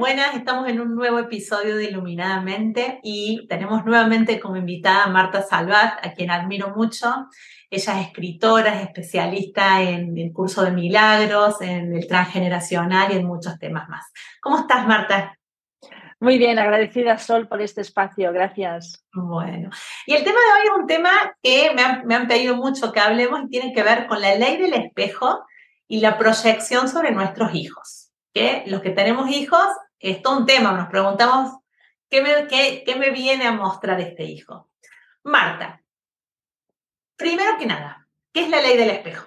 Buenas, 0.00 0.34
estamos 0.34 0.66
en 0.66 0.80
un 0.80 0.94
nuevo 0.94 1.18
episodio 1.18 1.76
de 1.76 1.84
Iluminadamente 1.84 3.00
y 3.02 3.46
tenemos 3.48 3.84
nuevamente 3.84 4.40
como 4.40 4.56
invitada 4.56 5.04
a 5.04 5.08
Marta 5.10 5.42
Salvat, 5.42 6.02
a 6.02 6.14
quien 6.14 6.30
admiro 6.30 6.74
mucho. 6.74 7.28
Ella 7.68 8.00
es 8.00 8.06
escritora, 8.06 8.76
es 8.76 8.86
especialista 8.86 9.82
en 9.82 10.16
el 10.16 10.32
curso 10.32 10.62
de 10.62 10.70
milagros, 10.70 11.60
en 11.60 11.94
el 11.94 12.06
transgeneracional 12.06 13.12
y 13.12 13.16
en 13.16 13.26
muchos 13.26 13.58
temas 13.58 13.90
más. 13.90 14.10
¿Cómo 14.40 14.60
estás, 14.60 14.86
Marta? 14.86 15.38
Muy 16.18 16.38
bien, 16.38 16.58
agradecida 16.58 17.18
Sol 17.18 17.46
por 17.46 17.60
este 17.60 17.82
espacio, 17.82 18.32
gracias. 18.32 19.04
Bueno, 19.12 19.68
y 20.06 20.14
el 20.14 20.24
tema 20.24 20.38
de 20.40 20.60
hoy 20.62 20.66
es 20.66 20.80
un 20.80 20.86
tema 20.86 21.10
que 21.42 21.72
me 21.74 21.82
han, 21.82 22.06
me 22.06 22.14
han 22.14 22.26
pedido 22.26 22.56
mucho 22.56 22.90
que 22.90 23.00
hablemos 23.00 23.42
y 23.42 23.48
tiene 23.48 23.74
que 23.74 23.82
ver 23.82 24.06
con 24.06 24.22
la 24.22 24.34
ley 24.34 24.56
del 24.56 24.72
espejo 24.72 25.44
y 25.86 26.00
la 26.00 26.16
proyección 26.16 26.88
sobre 26.88 27.10
nuestros 27.10 27.54
hijos 27.54 28.06
que 28.32 28.62
los 28.66 28.80
que 28.80 28.90
tenemos 28.90 29.28
hijos 29.30 29.66
es 30.00 30.22
todo 30.22 30.38
un 30.38 30.46
tema, 30.46 30.72
nos 30.72 30.88
preguntamos 30.88 31.58
qué 32.08 32.22
me, 32.22 32.46
qué, 32.48 32.82
qué 32.84 32.96
me 32.96 33.10
viene 33.10 33.46
a 33.46 33.52
mostrar 33.52 34.00
este 34.00 34.24
hijo. 34.24 34.70
Marta, 35.22 35.82
primero 37.16 37.58
que 37.58 37.66
nada, 37.66 38.08
¿qué 38.32 38.44
es 38.44 38.48
la 38.48 38.62
ley 38.62 38.76
del 38.76 38.90
espejo? 38.90 39.26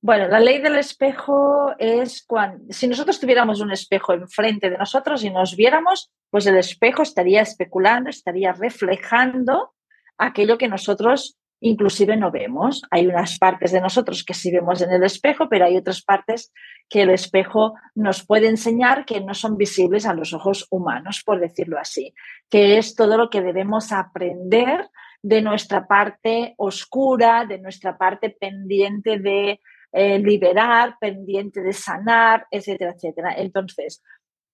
Bueno, 0.00 0.28
la 0.28 0.38
ley 0.38 0.60
del 0.60 0.76
espejo 0.76 1.74
es 1.78 2.26
cuando, 2.26 2.70
si 2.74 2.86
nosotros 2.86 3.18
tuviéramos 3.18 3.60
un 3.60 3.72
espejo 3.72 4.12
enfrente 4.12 4.68
de 4.68 4.76
nosotros 4.76 5.24
y 5.24 5.30
nos 5.30 5.56
viéramos, 5.56 6.12
pues 6.28 6.44
el 6.46 6.58
espejo 6.58 7.02
estaría 7.02 7.40
especulando, 7.40 8.10
estaría 8.10 8.52
reflejando 8.52 9.72
aquello 10.18 10.58
que 10.58 10.68
nosotros 10.68 11.38
inclusive 11.64 12.16
no 12.16 12.30
vemos. 12.30 12.82
Hay 12.90 13.06
unas 13.06 13.38
partes 13.38 13.72
de 13.72 13.80
nosotros 13.80 14.22
que 14.22 14.34
sí 14.34 14.52
vemos 14.52 14.82
en 14.82 14.92
el 14.92 15.02
espejo, 15.02 15.48
pero 15.48 15.64
hay 15.64 15.78
otras 15.78 16.02
partes 16.02 16.52
que 16.90 17.02
el 17.02 17.10
espejo 17.10 17.74
nos 17.94 18.24
puede 18.26 18.48
enseñar 18.48 19.06
que 19.06 19.22
no 19.22 19.32
son 19.32 19.56
visibles 19.56 20.04
a 20.04 20.12
los 20.12 20.34
ojos 20.34 20.66
humanos, 20.70 21.22
por 21.24 21.40
decirlo 21.40 21.78
así, 21.78 22.12
que 22.50 22.76
es 22.76 22.94
todo 22.94 23.16
lo 23.16 23.30
que 23.30 23.40
debemos 23.40 23.92
aprender 23.92 24.90
de 25.22 25.40
nuestra 25.40 25.86
parte 25.86 26.54
oscura, 26.58 27.46
de 27.46 27.58
nuestra 27.58 27.96
parte 27.96 28.28
pendiente 28.28 29.18
de 29.18 29.58
eh, 29.90 30.18
liberar, 30.18 30.96
pendiente 31.00 31.62
de 31.62 31.72
sanar, 31.72 32.46
etcétera, 32.50 32.92
etcétera. 32.94 33.34
Entonces, 33.38 34.02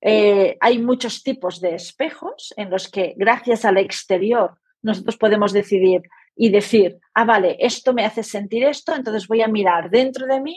eh, 0.00 0.56
hay 0.60 0.78
muchos 0.78 1.24
tipos 1.24 1.60
de 1.60 1.74
espejos 1.74 2.54
en 2.56 2.70
los 2.70 2.88
que 2.88 3.14
gracias 3.16 3.64
al 3.64 3.78
exterior 3.78 4.60
nosotros 4.82 5.16
podemos 5.16 5.52
decidir 5.52 6.02
y 6.42 6.48
decir, 6.48 6.98
ah, 7.12 7.26
vale, 7.26 7.58
esto 7.60 7.92
me 7.92 8.02
hace 8.02 8.22
sentir 8.22 8.64
esto, 8.64 8.94
entonces 8.94 9.28
voy 9.28 9.42
a 9.42 9.46
mirar 9.46 9.90
dentro 9.90 10.24
de 10.24 10.40
mí 10.40 10.56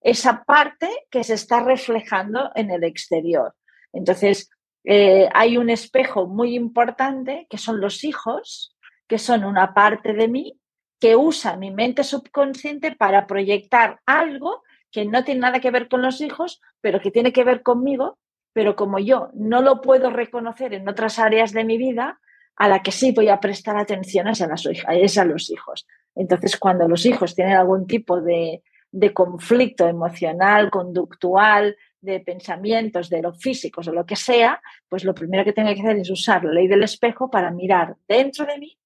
esa 0.00 0.42
parte 0.42 0.90
que 1.08 1.22
se 1.22 1.34
está 1.34 1.62
reflejando 1.62 2.50
en 2.56 2.72
el 2.72 2.82
exterior. 2.82 3.54
Entonces, 3.92 4.50
eh, 4.82 5.28
hay 5.32 5.56
un 5.56 5.70
espejo 5.70 6.26
muy 6.26 6.56
importante 6.56 7.46
que 7.48 7.58
son 7.58 7.80
los 7.80 8.02
hijos, 8.02 8.76
que 9.06 9.18
son 9.18 9.44
una 9.44 9.72
parte 9.72 10.14
de 10.14 10.26
mí 10.26 10.58
que 10.98 11.14
usa 11.14 11.56
mi 11.56 11.70
mente 11.70 12.02
subconsciente 12.02 12.96
para 12.96 13.28
proyectar 13.28 14.00
algo 14.06 14.64
que 14.90 15.04
no 15.04 15.22
tiene 15.22 15.42
nada 15.42 15.60
que 15.60 15.70
ver 15.70 15.88
con 15.88 16.02
los 16.02 16.20
hijos, 16.20 16.60
pero 16.80 17.00
que 17.00 17.12
tiene 17.12 17.32
que 17.32 17.44
ver 17.44 17.62
conmigo, 17.62 18.18
pero 18.52 18.74
como 18.74 18.98
yo 18.98 19.30
no 19.34 19.62
lo 19.62 19.80
puedo 19.80 20.10
reconocer 20.10 20.74
en 20.74 20.88
otras 20.88 21.20
áreas 21.20 21.52
de 21.52 21.62
mi 21.62 21.78
vida, 21.78 22.18
a 22.60 22.68
la 22.68 22.82
que 22.82 22.92
sí 22.92 23.12
voy 23.12 23.28
a 23.28 23.40
prestar 23.40 23.78
atención 23.78 24.28
es 24.28 24.42
a, 24.42 25.24
los 25.24 25.50
hijos. 25.50 25.86
Entonces, 26.14 26.58
cuando 26.58 26.86
los 26.86 27.06
hijos 27.06 27.34
tienen 27.34 27.56
algún 27.56 27.86
tipo 27.86 28.20
de, 28.20 28.62
conflicto 29.14 29.88
emocional, 29.88 30.70
conductual, 30.70 31.74
de 32.02 32.20
pensamientos, 32.20 33.08
de 33.08 33.22
lo 33.22 33.32
físicos 33.32 33.88
o 33.88 33.92
lo 33.92 34.04
que 34.04 34.14
sea, 34.14 34.60
pues 34.90 35.04
lo 35.04 35.14
primero 35.14 35.42
que 35.42 35.54
tengo 35.54 35.72
que 35.72 35.80
hacer 35.80 35.96
es 35.96 36.10
usar 36.10 36.44
la 36.44 36.52
ley 36.52 36.68
del 36.68 36.82
espejo 36.82 37.30
para 37.30 37.50
mirar 37.50 37.96
dentro 38.06 38.44
de 38.44 38.58
mí 38.58 38.78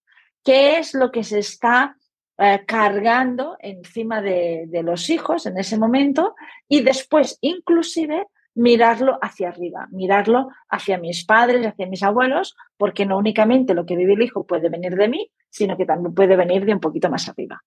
qué 0.44 0.78
es 0.78 0.94
lo 0.94 1.10
que 1.10 1.24
se 1.24 1.40
está 1.40 1.96
eh, 2.38 2.62
cargando 2.64 3.56
encima 3.58 4.22
de, 4.22 4.68
los 4.84 5.10
hijos 5.10 5.46
en 5.46 5.58
ese 5.58 5.78
momento 5.78 6.36
y 6.68 6.82
después 6.82 7.38
inclusive 7.40 8.28
mirarlo 8.54 9.18
hacia 9.20 9.48
arriba, 9.48 9.88
mirarlo 9.90 10.48
hacia 10.68 10.98
mis 10.98 11.24
padres, 11.24 11.66
hacia 11.66 11.86
mis 11.86 12.02
abuelos, 12.02 12.56
porque 12.76 13.06
no 13.06 13.18
únicamente 13.18 13.74
lo 13.74 13.84
que 13.86 13.96
vive 13.96 14.14
el 14.14 14.22
hijo 14.22 14.46
puede 14.46 14.68
venir 14.68 14.94
de 14.94 15.08
mí, 15.08 15.30
sino 15.50 15.76
que 15.76 15.86
también 15.86 16.14
puede 16.14 16.36
venir 16.36 16.64
de 16.64 16.74
un 16.74 16.80
poquito 16.80 17.10
más 17.10 17.28
arriba. 17.28 17.62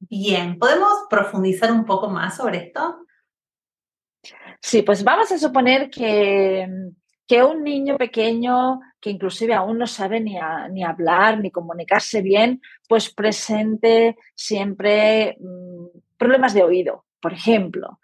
Bien, 0.00 0.58
¿podemos 0.58 1.06
profundizar 1.10 1.72
un 1.72 1.84
poco 1.84 2.08
más 2.08 2.36
sobre 2.36 2.58
esto? 2.58 3.06
Sí, 4.60 4.82
pues 4.82 5.02
vamos 5.02 5.30
a 5.32 5.38
suponer 5.38 5.90
que, 5.90 6.68
que 7.26 7.42
un 7.42 7.62
niño 7.64 7.96
pequeño 7.96 8.80
que 9.00 9.10
inclusive 9.10 9.54
aún 9.54 9.78
no 9.78 9.86
sabe 9.86 10.20
ni, 10.20 10.36
ni 10.70 10.84
hablar 10.84 11.38
ni 11.38 11.50
comunicarse 11.50 12.22
bien, 12.22 12.60
pues 12.88 13.12
presente 13.12 14.16
siempre 14.34 15.36
mmm, 15.40 15.86
problemas 16.16 16.54
de 16.54 16.62
oído, 16.62 17.04
por 17.20 17.32
ejemplo. 17.32 18.00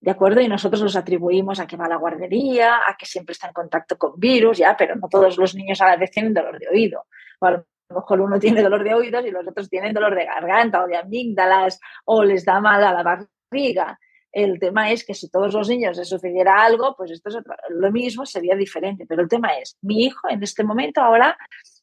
¿De 0.00 0.12
acuerdo? 0.12 0.40
Y 0.40 0.48
nosotros 0.48 0.80
los 0.80 0.96
atribuimos 0.96 1.58
a 1.58 1.66
que 1.66 1.76
va 1.76 1.86
a 1.86 1.88
la 1.88 1.96
guardería, 1.96 2.76
a 2.86 2.96
que 2.96 3.04
siempre 3.04 3.32
está 3.32 3.48
en 3.48 3.52
contacto 3.52 3.98
con 3.98 4.12
virus, 4.16 4.58
ya, 4.58 4.76
pero 4.76 4.94
no 4.94 5.08
todos 5.08 5.36
los 5.36 5.54
niños 5.54 5.80
a 5.80 5.88
la 5.88 5.96
vez 5.96 6.10
tienen 6.10 6.32
dolor 6.32 6.58
de 6.58 6.68
oído. 6.68 7.06
O 7.40 7.46
a 7.46 7.50
lo 7.50 7.64
mejor 7.90 8.20
uno 8.20 8.38
tiene 8.40 8.62
dolor 8.62 8.84
de 8.84 8.94
oídos 8.94 9.26
y 9.26 9.30
los 9.30 9.46
otros 9.46 9.68
tienen 9.68 9.92
dolor 9.92 10.14
de 10.14 10.26
garganta 10.26 10.84
o 10.84 10.86
de 10.86 10.96
amígdalas 10.96 11.80
o 12.04 12.22
les 12.22 12.44
da 12.44 12.60
mal 12.60 12.82
a 12.84 12.92
la 12.92 13.02
barriga. 13.02 13.98
El 14.30 14.60
tema 14.60 14.92
es 14.92 15.04
que 15.04 15.14
si 15.14 15.30
todos 15.30 15.54
los 15.54 15.68
niños 15.68 15.96
les 15.96 16.08
sucediera 16.08 16.62
algo, 16.62 16.94
pues 16.96 17.10
esto 17.10 17.30
es 17.30 17.38
lo 17.70 17.90
mismo, 17.90 18.24
sería 18.24 18.54
diferente. 18.54 19.04
Pero 19.08 19.22
el 19.22 19.28
tema 19.28 19.54
es, 19.54 19.76
mi 19.82 20.04
hijo 20.04 20.28
en 20.30 20.42
este 20.42 20.62
momento 20.62 21.00
ahora 21.00 21.36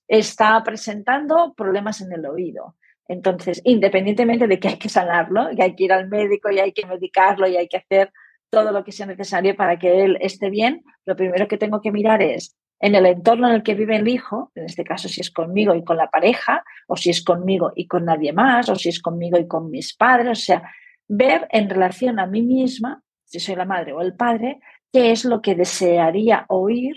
está 0.08 0.64
presentando 0.64 1.54
problemas 1.54 2.00
en 2.02 2.14
el 2.14 2.25
oído. 2.25 2.75
Entonces, 3.08 3.62
independientemente 3.64 4.48
de 4.48 4.60
que 4.60 4.70
hay 4.70 4.78
que 4.78 4.90
sanarlo, 4.90 5.50
que 5.56 5.64
hay 5.64 5.76
que 5.76 5.84
ir 5.86 5.94
al 5.94 6.08
médico 6.08 6.50
y 6.52 6.60
hay 6.60 6.72
que 6.72 6.86
medicarlo 6.86 7.48
y 7.48 7.58
hay 7.58 7.68
que 7.68 7.78
hacer 7.78 8.12
todo 8.50 8.72
lo 8.72 8.84
que 8.84 8.92
sea 8.92 9.06
necesario 9.06 9.56
para 9.56 9.78
que 9.78 10.04
él 10.04 10.18
esté 10.22 10.50
bien, 10.50 10.84
lo 11.06 11.16
primero 11.16 11.48
que 11.48 11.58
tengo 11.58 11.82
que 11.82 11.92
mirar 11.92 12.22
es 12.22 12.56
en 12.80 12.96
el 12.96 13.06
entorno 13.06 13.48
en 13.48 13.56
el 13.56 13.64
que 13.64 13.74
vive 13.74 13.96
el 13.96 14.08
hijo, 14.08 14.52
en 14.56 14.66
este 14.66 14.84
caso 14.84 15.08
si 15.08 15.22
es 15.22 15.32
conmigo 15.32 15.74
y 15.76 15.84
con 15.84 15.98
la 15.98 16.10
pareja, 16.10 16.64
o 16.88 16.96
si 16.96 17.10
es 17.10 17.24
conmigo 17.24 17.72
y 17.76 17.88
con 17.88 18.06
nadie 18.06 18.34
más, 18.34 18.70
o 18.70 18.76
si 18.76 18.90
es 18.90 19.02
conmigo 19.02 19.38
y 19.40 19.48
con 19.48 19.72
mis 19.72 19.96
padres, 19.96 20.30
o 20.30 20.36
sea, 20.36 20.72
ver 21.08 21.48
en 21.52 21.70
relación 21.70 22.20
a 22.20 22.28
mí 22.28 22.42
misma, 22.42 23.02
si 23.24 23.40
soy 23.40 23.56
la 23.56 23.66
madre 23.66 23.94
o 23.94 24.02
el 24.02 24.16
padre, 24.16 24.60
qué 24.92 25.12
es 25.12 25.26
lo 25.26 25.42
que 25.42 25.56
desearía 25.56 26.46
oír, 26.50 26.96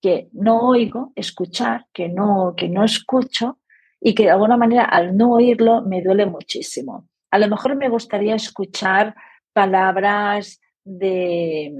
que 0.00 0.28
no 0.32 0.60
oigo, 0.68 1.12
escuchar, 1.14 1.86
que 1.92 2.08
no, 2.08 2.54
que 2.56 2.68
no 2.68 2.84
escucho 2.84 3.59
y 4.00 4.14
que 4.14 4.24
de 4.24 4.30
alguna 4.30 4.56
manera 4.56 4.84
al 4.84 5.16
no 5.16 5.32
oírlo 5.32 5.82
me 5.82 6.02
duele 6.02 6.26
muchísimo. 6.26 7.08
A 7.30 7.38
lo 7.38 7.48
mejor 7.48 7.76
me 7.76 7.88
gustaría 7.88 8.34
escuchar 8.34 9.14
palabras 9.52 10.60
de, 10.84 11.72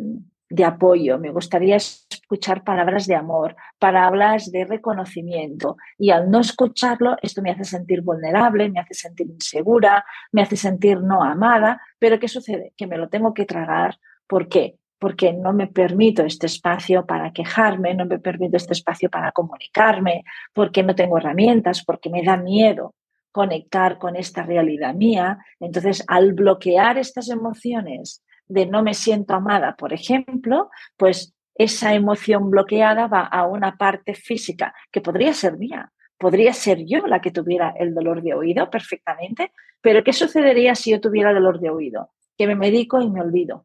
de 0.51 0.65
apoyo, 0.65 1.19
me 1.19 1.31
gustaría 1.31 1.77
escuchar 1.77 2.65
palabras 2.65 3.07
de 3.07 3.15
amor, 3.15 3.57
palabras 3.79 4.51
de 4.51 4.65
reconocimiento. 4.65 5.77
Y 5.97 6.11
al 6.11 6.29
no 6.29 6.41
escucharlo, 6.41 7.17
esto 7.23 7.41
me 7.41 7.53
hace 7.53 7.65
sentir 7.65 8.03
vulnerable, 8.03 8.69
me 8.69 8.81
hace 8.81 8.95
sentir 8.95 9.29
insegura, 9.29 10.05
me 10.33 10.43
hace 10.43 10.57
sentir 10.57 11.01
no 11.01 11.23
amada. 11.23 11.81
Pero 11.99 12.19
¿qué 12.19 12.27
sucede? 12.27 12.73
Que 12.77 12.89
me 12.89 12.99
lo 12.99 13.09
tengo 13.09 13.33
que 13.33 13.47
tragar. 13.47 13.99
¿Por 14.27 14.49
qué? 14.49 14.80
Porque 15.01 15.33
no 15.33 15.55
me 15.55 15.67
permito 15.67 16.23
este 16.23 16.47
espacio 16.47 17.07
para 17.07 17.33
quejarme, 17.33 17.95
no 17.95 18.05
me 18.05 18.19
permito 18.19 18.59
este 18.59 18.75
espacio 18.75 19.09
para 19.09 19.33
comunicarme, 19.33 20.25
porque 20.53 20.83
no 20.83 20.95
tengo 20.95 21.17
herramientas, 21.17 21.83
porque 21.85 22.11
me 22.11 22.23
da 22.23 22.37
miedo 22.37 22.95
conectar 23.33 23.99
con 23.99 24.15
esta 24.15 24.43
realidad 24.43 24.95
mía. 24.95 25.39
Entonces, 25.59 26.05
al 26.07 26.35
bloquear 26.35 26.99
estas 26.99 27.31
emociones 27.31 28.23
de 28.47 28.67
no 28.67 28.83
me 28.83 28.93
siento 28.93 29.35
amada, 29.35 29.75
por 29.75 29.95
ejemplo, 29.95 30.69
pues 30.99 31.35
esa 31.55 31.95
emoción 31.95 32.51
bloqueada 32.51 33.07
va 33.07 33.23
a 33.23 33.47
una 33.47 33.79
parte 33.79 34.15
física 34.15 34.75
que 34.93 35.01
podría 35.01 35.33
ser 35.33 35.57
mía, 35.57 35.93
podría 36.19 36.53
ser 36.53 36.85
yo 36.85 37.07
la 37.07 37.23
que 37.23 37.31
tuviera 37.31 37.73
el 37.79 37.95
dolor 37.95 38.23
de 38.23 38.35
oído 38.35 38.69
perfectamente, 38.69 39.53
pero 39.81 40.05
¿qué 40.05 40.13
sucedería 40.13 40.75
si 40.75 40.91
yo 40.91 41.01
tuviera 41.01 41.33
dolor 41.33 41.59
de 41.59 41.71
oído? 41.71 42.11
Que 42.37 42.47
me 42.47 42.55
medico 42.55 43.01
y 43.01 43.09
me 43.09 43.23
olvido 43.23 43.65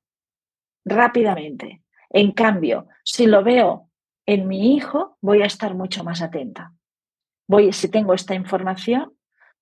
rápidamente. 0.86 1.82
En 2.10 2.32
cambio, 2.32 2.88
si 3.04 3.26
lo 3.26 3.44
veo 3.44 3.90
en 4.26 4.48
mi 4.48 4.76
hijo 4.76 5.18
voy 5.22 5.42
a 5.42 5.46
estar 5.46 5.76
mucho 5.76 6.04
más 6.04 6.22
atenta. 6.22 6.72
Voy, 7.48 7.74
si 7.74 7.90
tengo 7.90 8.14
esta 8.14 8.34
información, 8.34 9.14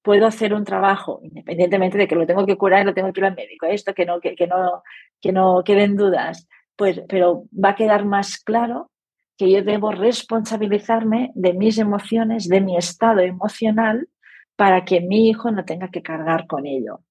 puedo 0.01 0.27
hacer 0.27 0.53
un 0.53 0.65
trabajo, 0.65 1.19
independientemente 1.23 1.97
de 1.97 2.07
que 2.07 2.15
lo 2.15 2.27
tengo 2.27 2.45
que 2.45 2.57
curar 2.57 2.85
lo 2.85 2.93
tengo 2.93 3.11
que 3.11 3.21
ir 3.21 3.25
al 3.25 3.35
médico, 3.35 3.65
esto 3.65 3.93
que 3.93 4.05
no, 4.05 4.19
que 4.19 4.35
no, 4.47 4.83
que 5.19 5.31
no 5.31 5.63
queden 5.63 5.95
dudas, 5.95 6.47
pues, 6.75 7.01
pero 7.07 7.45
va 7.51 7.69
a 7.69 7.75
quedar 7.75 8.05
más 8.05 8.37
claro 8.37 8.91
que 9.37 9.49
yo 9.49 9.63
debo 9.63 9.91
responsabilizarme 9.91 11.31
de 11.33 11.53
mis 11.53 11.77
emociones, 11.77 12.47
de 12.47 12.61
mi 12.61 12.77
estado 12.77 13.21
emocional, 13.21 14.07
para 14.55 14.85
que 14.85 15.01
mi 15.01 15.29
hijo 15.29 15.51
no 15.51 15.65
tenga 15.65 15.89
que 15.89 16.03
cargar 16.03 16.45
con 16.45 16.67
ello. 16.67 17.01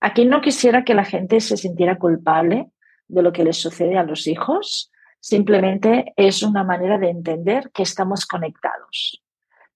Aquí 0.00 0.24
no 0.24 0.40
quisiera 0.40 0.84
que 0.84 0.94
la 0.94 1.04
gente 1.04 1.40
se 1.40 1.56
sintiera 1.56 1.98
culpable 1.98 2.70
de 3.08 3.22
lo 3.22 3.32
que 3.32 3.44
les 3.44 3.56
sucede 3.56 3.98
a 3.98 4.04
los 4.04 4.26
hijos, 4.26 4.90
simplemente 5.20 6.12
es 6.16 6.42
una 6.42 6.64
manera 6.64 6.98
de 6.98 7.10
entender 7.10 7.70
que 7.72 7.82
estamos 7.82 8.26
conectados, 8.26 9.22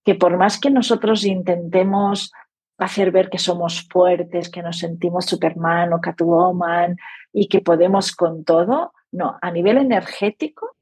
que 0.04 0.14
por 0.14 0.36
más 0.36 0.58
que 0.58 0.70
nosotros 0.70 1.24
intentemos 1.24 2.32
hacer 2.78 3.10
ver 3.10 3.28
que 3.28 3.38
somos 3.38 3.86
fuertes, 3.90 4.48
que 4.48 4.62
nos 4.62 4.78
sentimos 4.78 5.26
Superman 5.26 5.92
o 5.92 6.00
Catwoman 6.00 6.96
y 7.32 7.48
que 7.48 7.60
podemos 7.60 8.12
con 8.12 8.44
todo, 8.44 8.92
no, 9.12 9.38
a 9.40 9.50
nivel 9.50 9.76
energético 9.78 10.76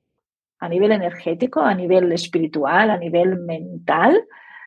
a 0.61 0.69
nivel 0.69 0.93
energético, 0.93 1.61
a 1.61 1.75
nivel 1.75 2.11
espiritual, 2.13 2.91
a 2.91 2.99
nivel 2.99 3.39
mental, 3.39 4.25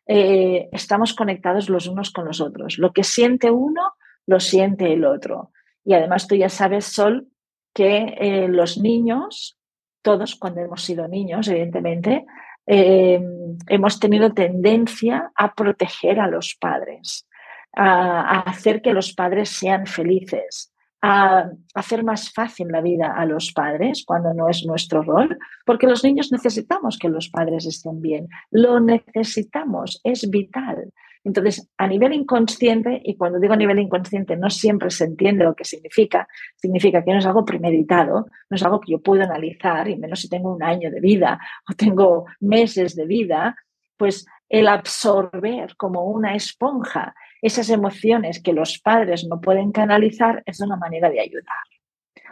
eh, 0.07 0.69
estamos 0.71 1.13
conectados 1.13 1.69
los 1.69 1.87
unos 1.87 2.11
con 2.11 2.25
los 2.25 2.41
otros. 2.41 2.77
Lo 2.77 2.93
que 2.93 3.03
siente 3.03 3.51
uno, 3.51 3.93
lo 4.25 4.39
siente 4.39 4.93
el 4.93 5.05
otro. 5.05 5.51
Y 5.83 5.93
además 5.93 6.27
tú 6.27 6.35
ya 6.35 6.49
sabes, 6.49 6.85
Sol, 6.85 7.27
que 7.73 8.15
eh, 8.17 8.47
los 8.47 8.77
niños, 8.77 9.57
todos 10.01 10.35
cuando 10.35 10.61
hemos 10.61 10.83
sido 10.83 11.07
niños, 11.07 11.47
evidentemente, 11.47 12.25
eh, 12.65 13.21
hemos 13.67 13.99
tenido 13.99 14.33
tendencia 14.33 15.31
a 15.35 15.53
proteger 15.53 16.19
a 16.19 16.27
los 16.27 16.55
padres, 16.55 17.27
a 17.73 18.41
hacer 18.41 18.81
que 18.81 18.93
los 18.93 19.13
padres 19.13 19.49
sean 19.49 19.85
felices, 19.87 20.71
a 21.01 21.49
hacer 21.73 22.03
más 22.03 22.31
fácil 22.31 22.67
la 22.67 22.81
vida 22.81 23.13
a 23.15 23.25
los 23.25 23.51
padres 23.53 24.03
cuando 24.05 24.33
no 24.33 24.49
es 24.49 24.65
nuestro 24.65 25.01
rol, 25.01 25.37
porque 25.65 25.87
los 25.87 26.03
niños 26.03 26.31
necesitamos 26.31 26.97
que 26.99 27.09
los 27.09 27.29
padres 27.29 27.65
estén 27.65 28.01
bien, 28.01 28.27
lo 28.51 28.79
necesitamos, 28.79 29.99
es 30.03 30.29
vital. 30.29 30.93
Entonces, 31.23 31.69
a 31.77 31.87
nivel 31.87 32.13
inconsciente, 32.13 32.99
y 33.03 33.15
cuando 33.15 33.39
digo 33.39 33.55
nivel 33.55 33.79
inconsciente 33.79 34.35
no 34.35 34.49
siempre 34.49 34.89
se 34.89 35.05
entiende 35.05 35.43
lo 35.43 35.53
que 35.53 35.65
significa, 35.65 36.27
significa 36.55 37.03
que 37.03 37.11
no 37.11 37.19
es 37.19 37.25
algo 37.25 37.45
premeditado, 37.45 38.27
no 38.49 38.55
es 38.55 38.63
algo 38.63 38.79
que 38.79 38.93
yo 38.93 39.01
puedo 39.01 39.21
analizar, 39.23 39.87
y 39.87 39.97
menos 39.97 40.21
si 40.21 40.29
tengo 40.29 40.53
un 40.53 40.63
año 40.63 40.89
de 40.89 40.99
vida 40.99 41.39
o 41.69 41.73
tengo 41.73 42.25
meses 42.39 42.95
de 42.95 43.05
vida, 43.05 43.55
pues 43.97 44.25
el 44.49 44.67
absorber 44.67 45.75
como 45.77 46.05
una 46.05 46.35
esponja 46.35 47.13
esas 47.41 47.69
emociones 47.69 48.41
que 48.41 48.53
los 48.53 48.79
padres 48.79 49.25
no 49.27 49.39
pueden 49.39 49.71
canalizar 49.71 50.43
es 50.45 50.59
una 50.59 50.75
manera 50.75 51.09
de 51.09 51.19
ayudar, 51.19 51.63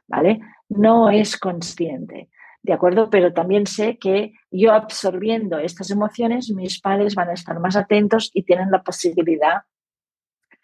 ¿vale? 0.08 0.40
No 0.70 1.10
es 1.10 1.38
consciente, 1.38 2.30
¿de 2.62 2.74
acuerdo? 2.74 3.10
Pero 3.10 3.34
también 3.34 3.66
sé 3.68 3.98
que 3.98 4.34
yo 4.52 4.74
absorbiendo 4.74 5.58
estas 5.60 5.92
emociones, 5.92 6.50
mis 6.52 6.80
padres 6.80 7.16
van 7.16 7.30
a 7.30 7.34
estar 7.34 7.60
más 7.60 7.76
atentos 7.76 8.32
y 8.34 8.44
tienen 8.44 8.72
la 8.72 8.84
posibilidad 8.84 9.64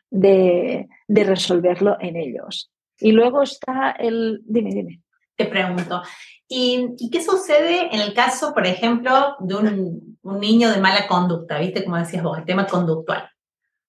de, 0.09 0.87
resolverlo 1.07 1.97
en 1.99 2.15
ellos. 2.15 2.71
Y 2.99 3.11
luego 3.11 3.41
está 3.41 3.91
el... 3.91 4.41
Dime, 4.45 4.71
dime. 4.73 5.01
Te 5.35 5.45
pregunto, 5.45 6.01
¿y, 6.47 6.95
qué 7.11 7.21
sucede 7.21 7.93
en 7.93 7.99
el 7.99 8.13
caso, 8.13 8.53
por 8.53 8.65
ejemplo, 8.65 9.35
de 9.39 9.55
un, 9.55 10.17
un 10.21 10.39
niño 10.39 10.71
de 10.71 10.79
mala 10.79 11.07
conducta? 11.07 11.59
¿Viste? 11.59 11.83
Como 11.83 11.97
decías 11.97 12.23
vos, 12.23 12.37
el 12.37 12.45
tema 12.45 12.65
conductual. 12.65 13.29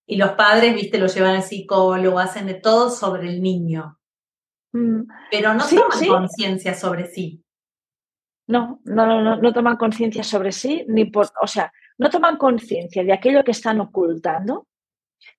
Y 0.07 0.17
los 0.17 0.33
padres, 0.33 0.75
viste, 0.75 0.99
lo 0.99 1.07
llevan 1.07 1.37
al 1.37 1.43
psicólogo, 1.43 2.19
hacen 2.19 2.47
de 2.47 2.55
todo 2.55 2.91
sobre 2.91 3.29
el 3.29 3.43
niño. 3.43 3.99
Mm. 4.73 5.03
Pero 5.31 5.55
no 5.55 5.65
toman 5.69 6.07
conciencia 6.07 6.75
sobre 6.75 7.07
sí. 7.07 7.45
No, 8.49 8.81
no, 8.85 9.21
no, 9.21 9.37
no, 9.37 9.53
toman 9.53 9.77
conciencia 9.77 10.23
sobre 10.23 10.53
sí, 10.53 10.85
ni 10.89 11.07
por, 11.07 11.29
o 11.43 11.47
sea, 11.47 11.73
no 11.99 12.11
toman 12.11 12.37
conciencia 12.37 13.03
de 13.03 13.13
aquello 13.13 13.43
que 13.43 13.51
están 13.51 13.81
ocultando, 13.81 14.69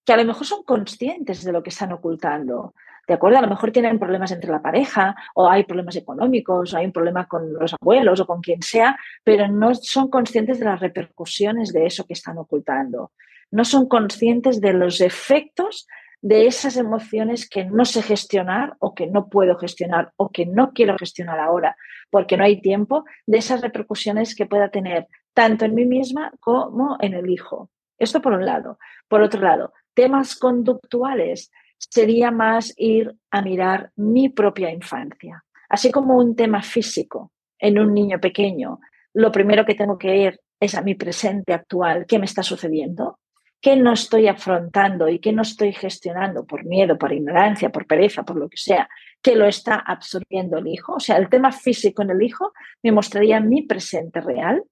que 0.04 0.13
a 0.13 0.18
lo 0.18 0.25
mejor 0.25 0.45
son 0.45 0.63
conscientes 0.63 1.44
de 1.44 1.51
lo 1.51 1.63
que 1.63 1.69
están 1.69 1.94
ocultando. 1.94 2.74
¿De 3.07 3.13
acuerdo? 3.13 3.38
A 3.38 3.42
lo 3.42 3.48
mejor 3.48 3.71
tienen 3.71 4.00
problemas 4.00 4.31
entre 4.31 4.51
la 4.51 4.62
pareja, 4.62 5.15
o 5.36 5.50
hay 5.50 5.63
problemas 5.63 5.95
económicos, 5.95 6.74
o 6.74 6.77
hay 6.77 6.86
un 6.86 6.92
problema 6.92 7.25
con 7.25 7.54
los 7.54 7.74
abuelos 7.80 8.19
o 8.19 8.27
con 8.27 8.42
quien 8.42 8.62
sea, 8.62 8.98
pero 9.24 9.48
no 9.48 9.74
son 9.75 10.09
conscientes 10.09 10.59
de 10.59 10.65
las 10.65 10.81
repercusiones 10.81 11.71
de 11.71 11.86
eso 11.86 12.06
que 12.06 12.13
están 12.13 12.38
ocultando 12.38 13.12
no 13.51 13.65
son 13.65 13.88
conscientes 13.88 14.62
de 14.62 14.74
los 14.74 15.01
efectos 15.01 15.88
de 16.22 16.48
esas 16.48 16.78
emociones 16.78 17.50
que 17.50 17.66
no 17.66 17.86
sé 17.86 18.02
gestionar 18.02 18.75
o 18.80 18.94
que 18.94 19.08
no 19.08 19.30
puedo 19.30 19.58
gestionar 19.58 20.12
o 20.18 20.30
que 20.30 20.46
no 20.46 20.74
quiero 20.74 20.98
gestionar 20.98 21.40
ahora 21.40 21.75
porque 22.10 22.38
no 22.38 22.44
hay 22.44 22.62
tiempo, 22.62 23.06
de 23.25 23.38
esas 23.38 23.62
repercusiones 23.62 24.36
que 24.36 24.46
pueda 24.46 24.69
tener 24.69 25.08
tanto 25.34 25.66
en 25.66 25.75
mí 25.75 25.86
misma 25.86 26.31
como 26.40 26.98
en 27.02 27.14
el 27.14 27.30
hijo. 27.30 27.69
Esto 27.98 28.22
por 28.22 28.34
un 28.34 28.46
lado. 28.46 28.80
Por 29.08 29.22
otro 29.22 29.42
lado, 29.42 29.74
temas 29.94 30.36
conductuales 30.36 31.52
sería 31.78 32.31
más 32.31 32.74
ir 32.78 33.14
a 33.31 33.42
mirar 33.42 33.92
mi 33.96 34.30
propia 34.30 34.72
infancia, 34.72 35.44
así 35.69 35.92
como 35.92 36.18
un 36.18 36.36
tema 36.36 36.62
físico 36.62 37.31
en 37.60 37.80
un 37.80 37.94
niño 37.94 38.19
pequeño. 38.19 38.80
Lo 39.14 39.31
primero 39.31 39.66
que 39.66 39.75
tengo 39.75 39.98
que 39.98 40.16
ir 40.18 40.40
es 40.60 40.75
a 40.75 40.81
mi 40.81 40.96
presente 40.96 41.54
actual, 41.54 42.06
¿qué 42.08 42.19
me 42.19 42.25
está 42.25 42.44
sucediendo? 42.44 43.19
¿Qué 43.59 43.75
no 43.75 43.94
estoy 43.94 44.27
afrontando 44.27 45.09
y 45.09 45.19
qué 45.19 45.33
no 45.33 45.42
estoy 45.42 45.74
gestionando 45.74 46.45
por 46.45 46.63
miedo, 46.63 46.98
por 46.98 47.12
ignorancia, 47.12 47.69
por 47.69 47.88
pereza, 47.88 48.24
por 48.24 48.38
lo 48.38 48.50
que 48.50 48.57
sea, 48.57 48.88
que 49.21 49.36
lo 49.36 49.45
está 49.45 49.75
absorbiendo 49.75 50.59
el 50.59 50.68
hijo? 50.68 50.94
O 50.94 51.00
sea, 51.00 51.18
el 51.18 51.27
tema 51.27 51.51
físico 51.51 52.04
en 52.04 52.12
el 52.12 52.21
hijo 52.21 52.54
me 52.83 52.92
mostraría 52.92 53.39
mi 53.39 53.63
presente 53.63 54.21
real 54.21 54.63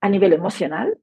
a 0.00 0.08
nivel 0.08 0.32
emocional, 0.32 0.98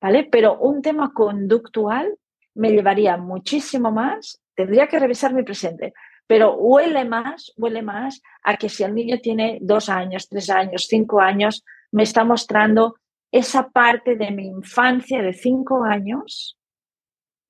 ¿vale? 0.00 0.24
Pero 0.30 0.58
un 0.58 0.80
tema 0.80 1.12
conductual 1.12 2.16
me 2.54 2.70
llevaría 2.70 3.16
muchísimo 3.18 3.92
más, 3.92 4.40
tendría 4.54 4.88
que 4.88 4.98
revisar 4.98 5.34
mi 5.34 5.42
presente, 5.42 5.92
pero 6.26 6.54
huele 6.54 7.04
más, 7.04 7.52
huele 7.56 7.82
más 7.82 8.22
a 8.42 8.56
que 8.56 8.68
si 8.68 8.84
el 8.84 8.94
niño 8.94 9.18
tiene 9.20 9.58
dos 9.60 9.88
años, 9.88 10.28
tres 10.28 10.48
años, 10.48 10.86
cinco 10.88 11.20
años, 11.20 11.62
me 11.92 12.04
está 12.04 12.24
mostrando 12.24 12.96
esa 13.32 13.68
parte 13.68 14.16
de 14.16 14.30
mi 14.30 14.46
infancia 14.46 15.22
de 15.22 15.32
cinco 15.32 15.84
años 15.84 16.56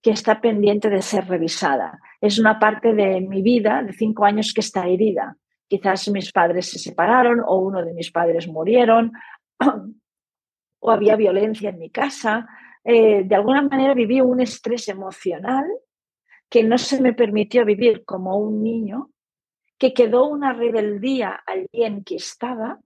que 0.02 0.10
está 0.10 0.40
pendiente 0.40 0.88
de 0.88 1.02
ser 1.02 1.26
revisada. 1.26 1.98
Es 2.20 2.38
una 2.38 2.58
parte 2.58 2.94
de 2.94 3.20
mi 3.20 3.42
vida 3.42 3.82
de 3.82 3.92
cinco 3.92 4.24
años 4.24 4.52
que 4.54 4.60
está 4.60 4.86
herida. 4.86 5.36
Quizás 5.68 6.08
mis 6.08 6.32
padres 6.32 6.70
se 6.70 6.78
separaron 6.78 7.40
o 7.46 7.58
uno 7.58 7.84
de 7.84 7.92
mis 7.92 8.10
padres 8.10 8.48
murieron 8.48 9.12
o 10.80 10.90
había 10.90 11.16
violencia 11.16 11.70
en 11.70 11.78
mi 11.78 11.90
casa. 11.90 12.46
Eh, 12.82 13.24
de 13.24 13.34
alguna 13.34 13.62
manera 13.62 13.94
viví 13.94 14.20
un 14.20 14.40
estrés 14.40 14.88
emocional 14.88 15.66
que 16.48 16.64
no 16.64 16.78
se 16.78 17.00
me 17.00 17.12
permitió 17.12 17.64
vivir 17.64 18.04
como 18.04 18.36
un 18.38 18.62
niño, 18.62 19.10
que 19.78 19.94
quedó 19.94 20.26
una 20.26 20.52
rebeldía 20.52 21.40
al 21.46 21.68
bien 21.72 22.02
que 22.04 22.16
estaba 22.16 22.80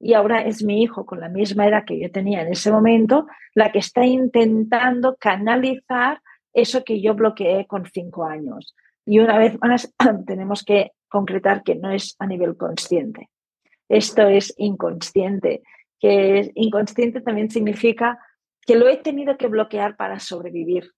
y 0.00 0.12
ahora 0.14 0.42
es 0.42 0.62
mi 0.62 0.82
hijo 0.82 1.06
con 1.06 1.20
la 1.20 1.28
misma 1.28 1.66
edad 1.66 1.84
que 1.86 1.98
yo 1.98 2.10
tenía 2.10 2.42
en 2.42 2.52
ese 2.52 2.70
momento 2.70 3.26
la 3.54 3.72
que 3.72 3.78
está 3.78 4.04
intentando 4.04 5.16
canalizar 5.18 6.20
eso 6.54 6.84
que 6.84 7.00
yo 7.00 7.14
bloqueé 7.14 7.66
con 7.66 7.84
cinco 7.86 8.24
años. 8.24 8.74
Y 9.04 9.18
una 9.18 9.36
vez 9.36 9.58
más, 9.60 9.92
tenemos 10.26 10.64
que 10.64 10.92
concretar 11.08 11.62
que 11.62 11.74
no 11.74 11.90
es 11.90 12.16
a 12.18 12.26
nivel 12.26 12.56
consciente. 12.56 13.28
Esto 13.88 14.28
es 14.28 14.54
inconsciente, 14.56 15.62
que 16.00 16.38
es 16.38 16.50
inconsciente 16.54 17.20
también 17.20 17.50
significa 17.50 18.18
que 18.66 18.76
lo 18.76 18.88
he 18.88 18.96
tenido 18.96 19.36
que 19.36 19.48
bloquear 19.48 19.96
para 19.96 20.18
sobrevivir. 20.18 20.90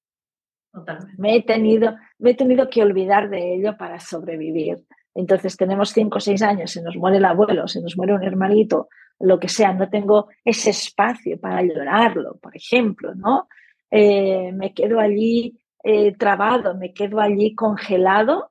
Me 1.17 1.37
he, 1.37 1.43
tenido, 1.43 1.97
me 2.19 2.31
he 2.31 2.35
tenido 2.35 2.69
que 2.69 2.83
olvidar 2.83 3.31
de 3.31 3.55
ello 3.55 3.77
para 3.77 3.99
sobrevivir. 3.99 4.85
Entonces 5.15 5.57
tenemos 5.57 5.91
cinco 5.91 6.19
o 6.19 6.21
seis 6.21 6.43
años, 6.43 6.71
se 6.71 6.83
nos 6.83 6.97
muere 6.97 7.17
el 7.17 7.25
abuelo, 7.25 7.67
se 7.67 7.81
nos 7.81 7.97
muere 7.97 8.15
un 8.15 8.23
hermanito, 8.23 8.89
lo 9.19 9.41
que 9.41 9.49
sea, 9.49 9.73
no 9.73 9.89
tengo 9.89 10.29
ese 10.45 10.71
espacio 10.71 11.41
para 11.41 11.63
llorarlo, 11.63 12.37
por 12.37 12.55
ejemplo, 12.55 13.15
¿no? 13.15 13.49
Eh, 13.91 14.53
me 14.53 14.75
quedo 14.75 15.01
allí 15.01 15.61
eh, 15.85 16.17
trabado, 16.17 16.75
me 16.75 16.93
quedo 16.93 17.21
allí 17.21 17.55
congelado, 17.55 18.51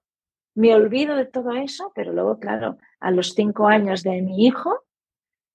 me 0.56 0.74
olvido 0.74 1.16
de 1.16 1.26
todo 1.26 1.52
eso, 1.52 1.92
pero 1.94 2.14
luego, 2.14 2.40
claro, 2.40 2.78
a 3.00 3.12
los 3.12 3.34
cinco 3.34 3.68
años 3.68 4.04
de 4.04 4.22
mi 4.22 4.46
hijo, 4.46 4.80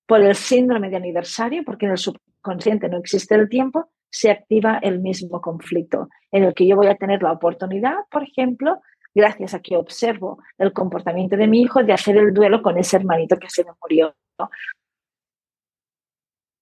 por 0.06 0.20
el 0.20 0.34
síndrome 0.34 0.90
de 0.90 0.96
aniversario, 0.96 1.62
porque 1.64 1.86
en 1.86 1.92
el 1.92 1.98
subconsciente 1.98 2.88
no 2.88 2.98
existe 2.98 3.34
el 3.34 3.48
tiempo, 3.48 3.90
se 4.10 4.30
activa 4.30 4.78
el 4.82 5.00
mismo 5.00 5.40
conflicto, 5.40 6.08
en 6.32 6.44
el 6.44 6.54
que 6.54 6.66
yo 6.66 6.76
voy 6.76 6.88
a 6.88 6.96
tener 6.96 7.22
la 7.22 7.32
oportunidad, 7.32 7.94
por 8.10 8.24
ejemplo, 8.24 8.80
gracias 9.14 9.54
a 9.54 9.60
que 9.60 9.76
observo 9.76 10.42
el 10.58 10.72
comportamiento 10.72 11.36
de 11.36 11.46
mi 11.46 11.62
hijo, 11.62 11.82
de 11.82 11.92
hacer 11.92 12.16
el 12.16 12.34
duelo 12.34 12.62
con 12.62 12.76
ese 12.78 12.96
hermanito 12.96 13.36
que 13.36 13.48
se 13.48 13.64
me 13.64 13.70
murió. 13.80 14.14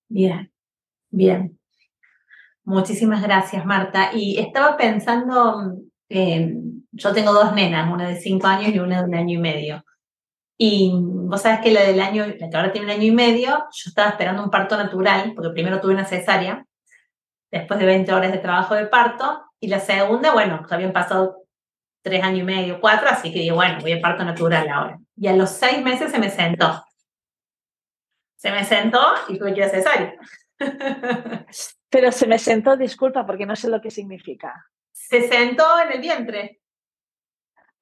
Bien, 0.09 0.53
bien. 1.11 1.58
Muchísimas 2.69 3.23
gracias, 3.23 3.65
Marta. 3.65 4.11
Y 4.13 4.39
estaba 4.39 4.77
pensando, 4.77 5.73
eh, 6.11 6.53
yo 6.93 7.13
tengo 7.15 7.33
dos 7.33 7.55
nenas, 7.55 7.91
una 7.91 8.07
de 8.09 8.21
cinco 8.21 8.47
años 8.47 8.75
y 8.75 8.79
una 8.79 8.99
de 8.99 9.09
un 9.09 9.15
año 9.15 9.39
y 9.39 9.41
medio. 9.41 9.83
Y 10.59 10.93
vos 10.95 11.41
sabés 11.41 11.61
que 11.61 11.71
la 11.73 11.81
del 11.85 11.99
año, 11.99 12.27
la 12.27 12.37
que 12.37 12.57
ahora 12.57 12.71
tiene 12.71 12.89
un 12.89 12.93
año 12.93 13.05
y 13.05 13.11
medio, 13.11 13.49
yo 13.73 13.89
estaba 13.89 14.11
esperando 14.11 14.45
un 14.45 14.51
parto 14.51 14.77
natural, 14.77 15.33
porque 15.35 15.53
primero 15.55 15.81
tuve 15.81 15.95
una 15.95 16.05
cesárea, 16.05 16.67
después 17.51 17.81
de 17.81 17.87
20 17.87 18.13
horas 18.13 18.33
de 18.33 18.39
trabajo 18.39 18.75
de 18.75 18.85
parto, 18.87 19.47
y 19.61 19.69
la 19.69 19.81
segunda, 19.81 20.35
bueno, 20.35 20.59
pues 20.61 20.71
habían 20.71 20.93
pasado 20.93 21.45
tres 22.03 22.23
años 22.23 22.41
y 22.41 22.45
medio, 22.45 22.83
cuatro, 22.83 23.09
así 23.09 23.33
que 23.33 23.39
dije, 23.39 23.53
bueno, 23.53 23.79
voy 23.81 23.93
a 23.93 24.01
parto 24.03 24.25
natural 24.25 24.69
ahora. 24.69 24.99
Y 25.17 25.27
a 25.29 25.35
los 25.35 25.49
seis 25.49 25.83
meses 25.83 26.11
se 26.11 26.19
me 26.19 26.29
sentó. 26.29 26.85
Se 28.37 28.51
me 28.51 28.63
sentó 28.63 29.01
y 29.29 29.39
tuve 29.39 29.55
que 29.55 29.61
ir 29.61 29.65
a 29.65 29.71
cesárea. 29.71 30.15
Pero 31.91 32.13
se 32.13 32.27
me 32.27 32.39
sentó, 32.39 32.77
disculpa, 32.77 33.27
porque 33.27 33.47
no 33.47 33.57
sé 33.57 33.69
lo 33.69 33.81
que 33.81 33.91
significa. 33.91 34.67
Se 34.93 35.27
sentó 35.29 35.65
en 35.81 35.93
el 35.93 36.01
vientre. 36.01 36.61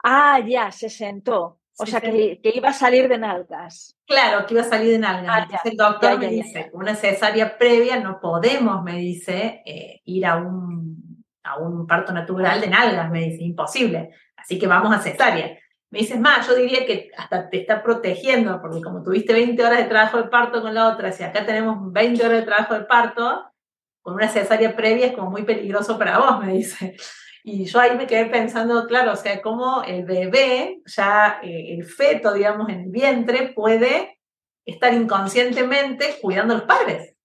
Ah, 0.05 0.41
ya, 0.41 0.71
se 0.71 0.89
sentó. 0.89 1.61
O 1.79 1.85
sea, 1.85 2.01
que, 2.01 2.41
iba 2.43 2.71
a 2.71 2.73
salir 2.73 3.09
de 3.09 3.19
nalgas. 3.19 3.95
Claro, 4.07 4.47
que 4.47 4.55
iba 4.55 4.63
a 4.63 4.67
salir 4.67 4.93
de 4.93 4.99
nalgas. 4.99 5.49
Ah, 5.53 5.61
el 5.65 5.77
doctor 5.77 6.19
me 6.19 6.29
dice, 6.29 6.71
una 6.73 6.95
cesárea 6.95 7.59
previa 7.59 8.01
no 8.01 8.19
podemos, 8.19 8.83
me 8.83 8.97
dice, 8.99 9.63
eh, 9.67 10.01
ir 10.05 10.25
a 10.25 10.37
un, 10.37 11.25
a 11.43 11.59
un 11.59 11.87
parto 11.87 12.13
natural 12.13 12.61
de 12.61 12.69
nalgas, 12.69 13.11
me 13.11 13.25
dice, 13.25 13.43
imposible. 13.43 14.11
Así 14.37 14.59
que 14.59 14.67
vamos 14.67 14.95
a 14.95 15.01
cesárea. 15.01 15.59
Me 15.91 15.99
dices, 15.99 16.19
más, 16.19 16.47
yo 16.47 16.55
diría 16.55 16.87
que 16.87 17.11
hasta 17.17 17.51
te 17.51 17.61
está 17.61 17.83
protegiendo, 17.83 18.61
porque 18.63 18.81
como 18.81 19.03
tuviste 19.03 19.35
20 19.35 19.63
horas 19.63 19.79
de 19.79 19.85
trabajo 19.85 20.17
de 20.19 20.29
parto 20.29 20.63
con 20.63 20.73
la 20.73 20.89
otra, 20.89 21.13
si 21.13 21.25
acá 21.25 21.45
tenemos 21.45 21.93
20 21.93 22.25
horas 22.25 22.41
de 22.41 22.47
trabajo 22.47 22.75
de 22.75 22.85
parto, 22.85 23.53
con 24.07 24.15
una 24.15 24.29
cesárea 24.29 24.77
previa 24.77 25.07
es 25.07 25.15
como 25.15 25.33
muy 25.33 25.43
peligroso 25.43 25.99
para 25.99 26.21
vos, 26.21 26.39
me 26.39 26.53
dice. 26.53 26.95
Y 27.43 27.65
yo 27.65 27.81
ahí 27.81 27.97
me 27.97 28.07
quedé 28.07 28.27
pensando, 28.27 28.87
claro, 28.87 29.15
o 29.15 29.17
sea, 29.17 29.43
cómo 29.43 29.83
el 29.83 30.05
bebé, 30.05 30.81
ya 30.87 31.41
eh, 31.43 31.75
el 31.75 31.85
feto, 31.85 32.33
digamos, 32.33 32.69
en 32.69 32.83
el 32.83 32.91
vientre, 32.91 33.53
puede 33.53 34.21
estar 34.65 34.95
inconscientemente 34.95 36.19
cuidando 36.23 36.55
a 36.55 36.59
los 36.59 36.67
padres. 36.69 37.17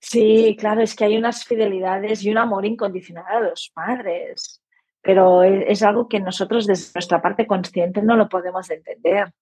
Sí, 0.00 0.56
claro, 0.58 0.82
es 0.82 0.96
que 0.96 1.04
hay 1.04 1.16
unas 1.16 1.44
fidelidades 1.44 2.24
y 2.24 2.32
un 2.32 2.38
amor 2.38 2.66
incondicional 2.66 3.24
a 3.28 3.48
los 3.48 3.70
padres, 3.72 4.60
pero 5.00 5.44
es, 5.44 5.84
algo 5.84 6.08
que 6.08 6.18
nosotros 6.18 6.66
desde 6.66 6.90
nuestra 6.92 7.22
parte 7.22 7.46
consciente 7.46 8.02
no 8.02 8.16
lo 8.16 8.28
podemos 8.28 8.68
entender. 8.68 9.32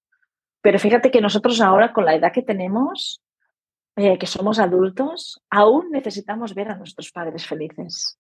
Pero 0.61 0.79
fíjate 0.79 1.11
que 1.11 1.23
nosotros 1.23 1.63
ahora, 1.63 1.95
con 1.95 2.05
la 2.05 2.15
edad 2.15 2.31
que 2.31 2.43
tenemos, 2.43 3.23
eh, 4.01 4.19
que 4.19 4.27
somos 4.27 4.59
adultos, 4.59 5.43
aún 5.51 5.91
necesitamos 5.91 6.55
ver 6.55 6.71
a 6.71 6.77
nuestros 6.77 7.11
padres 7.11 7.47
felices. 7.47 8.19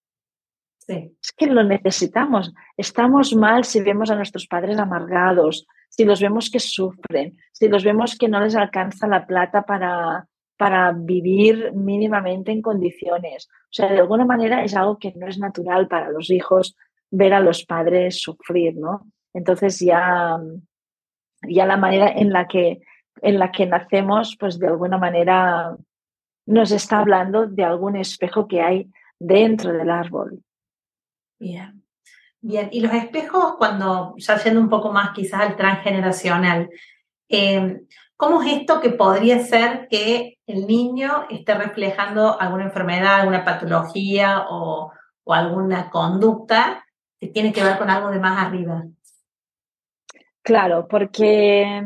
Es 0.88 1.32
que 1.37 1.46
lo 1.46 1.62
necesitamos. 1.62 2.52
Estamos 2.76 3.34
mal 3.34 3.64
si 3.64 3.80
vemos 3.80 4.10
a 4.10 4.16
nuestros 4.16 4.46
padres 4.46 4.78
amargados, 4.78 5.66
si 5.88 6.04
los 6.04 6.20
vemos 6.20 6.50
que 6.50 6.60
sufren, 6.60 7.37
si 7.52 7.68
los 7.68 7.84
vemos 7.84 8.16
que 8.16 8.28
no 8.28 8.40
les 8.40 8.56
alcanza 8.56 9.06
la 9.06 9.26
plata 9.26 9.62
para, 9.62 10.26
para 10.56 10.92
vivir 10.92 11.72
mínimamente 11.75 12.52
en 12.52 12.62
condiciones. 12.62 13.49
O 13.50 13.72
sea, 13.72 13.92
de 13.92 14.00
alguna 14.00 14.25
manera 14.25 14.64
es 14.64 14.75
algo 14.75 14.99
que 14.99 15.12
no 15.16 15.26
es 15.28 15.38
natural 15.38 15.88
para 15.88 16.10
los 16.10 16.30
hijos 16.30 16.76
ver 17.10 17.34
a 17.34 17.40
los 17.40 17.64
padres 17.64 18.20
sufrir, 18.20 18.76
¿no? 18.76 19.06
Entonces 19.32 19.78
ya, 19.78 20.38
ya 21.49 21.66
la 21.66 21.76
manera 21.76 22.10
en 22.10 22.32
la 22.32 22.46
que 22.46 22.80
en 23.23 23.38
la 23.38 23.50
que 23.50 23.67
nacemos, 23.67 24.37
pues 24.38 24.59
de 24.59 24.69
alguna 24.69 24.99
manera 24.99 25.76
nos 26.47 26.71
está 26.71 26.99
hablando 26.99 27.47
de 27.47 27.64
algún 27.64 27.97
espejo 27.97 28.49
que 28.49 28.61
hay 28.61 28.90
dentro 29.19 29.73
del 29.73 29.90
árbol. 29.90 30.43
Bien. 31.38 31.85
Bien, 32.43 32.69
y 32.73 32.81
los 32.81 32.93
espejos, 32.95 33.57
cuando 33.59 34.14
ya 34.17 34.38
siendo 34.38 34.61
un 34.61 34.71
poco 34.71 34.90
más 34.90 35.11
quizás 35.12 35.40
al 35.43 35.57
transgeneracional, 35.57 36.71
em, 37.29 37.87
¿cómo 38.17 38.43
es 38.43 38.61
esto 38.61 38.81
que 38.81 38.90
podría 38.90 39.40
ser 39.40 39.88
que 39.88 40.38
el 40.47 40.67
niño 40.67 41.26
esté 41.29 41.55
reflejando 41.55 42.40
alguna 42.40 42.64
enfermedad, 42.64 43.21
alguna 43.21 43.45
patología 43.45 44.47
o, 44.49 44.90
o 45.25 45.35
alguna 45.35 45.90
conducta 45.90 46.87
que 47.21 47.29
tiene 47.29 47.52
que 47.52 47.62
ver 47.62 47.76
con 47.76 47.90
algo 47.90 48.11
de 48.11 48.19
más 48.19 48.47
arriba? 48.47 48.85
Claro, 50.43 50.88
porque, 50.88 51.85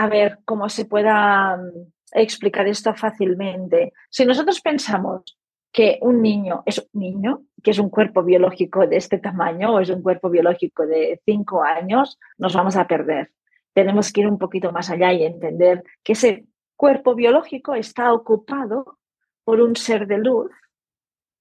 a 0.00 0.08
ver, 0.08 0.38
cómo 0.46 0.70
se 0.70 0.86
pueda 0.86 1.58
mm, 1.58 1.92
explicar 2.12 2.66
esto 2.66 2.94
fácilmente. 2.94 3.92
Si 4.08 4.24
nosotros 4.24 4.62
pensamos 4.62 5.36
que 5.70 5.98
un 6.00 6.22
niño 6.22 6.62
es 6.64 6.78
un 6.78 7.00
niño, 7.00 7.42
que 7.62 7.72
es 7.72 7.78
un 7.78 7.90
cuerpo 7.90 8.22
biológico 8.22 8.86
de 8.86 8.96
este 8.96 9.18
tamaño 9.18 9.74
o 9.74 9.80
es 9.80 9.90
un 9.90 10.00
cuerpo 10.00 10.30
biológico 10.30 10.86
de 10.86 11.20
cinco 11.26 11.62
años, 11.62 12.18
nos 12.38 12.54
vamos 12.54 12.76
a 12.76 12.86
perder. 12.86 13.30
Tenemos 13.74 14.10
que 14.10 14.22
ir 14.22 14.26
un 14.26 14.38
poquito 14.38 14.72
más 14.72 14.88
allá 14.88 15.12
y 15.12 15.22
entender 15.22 15.84
que 16.02 16.12
ese 16.12 16.46
cuerpo 16.76 17.14
biológico 17.14 17.74
está 17.74 18.14
ocupado 18.14 18.96
por 19.44 19.60
un 19.60 19.76
ser 19.76 20.06
de 20.06 20.16
luz 20.16 20.50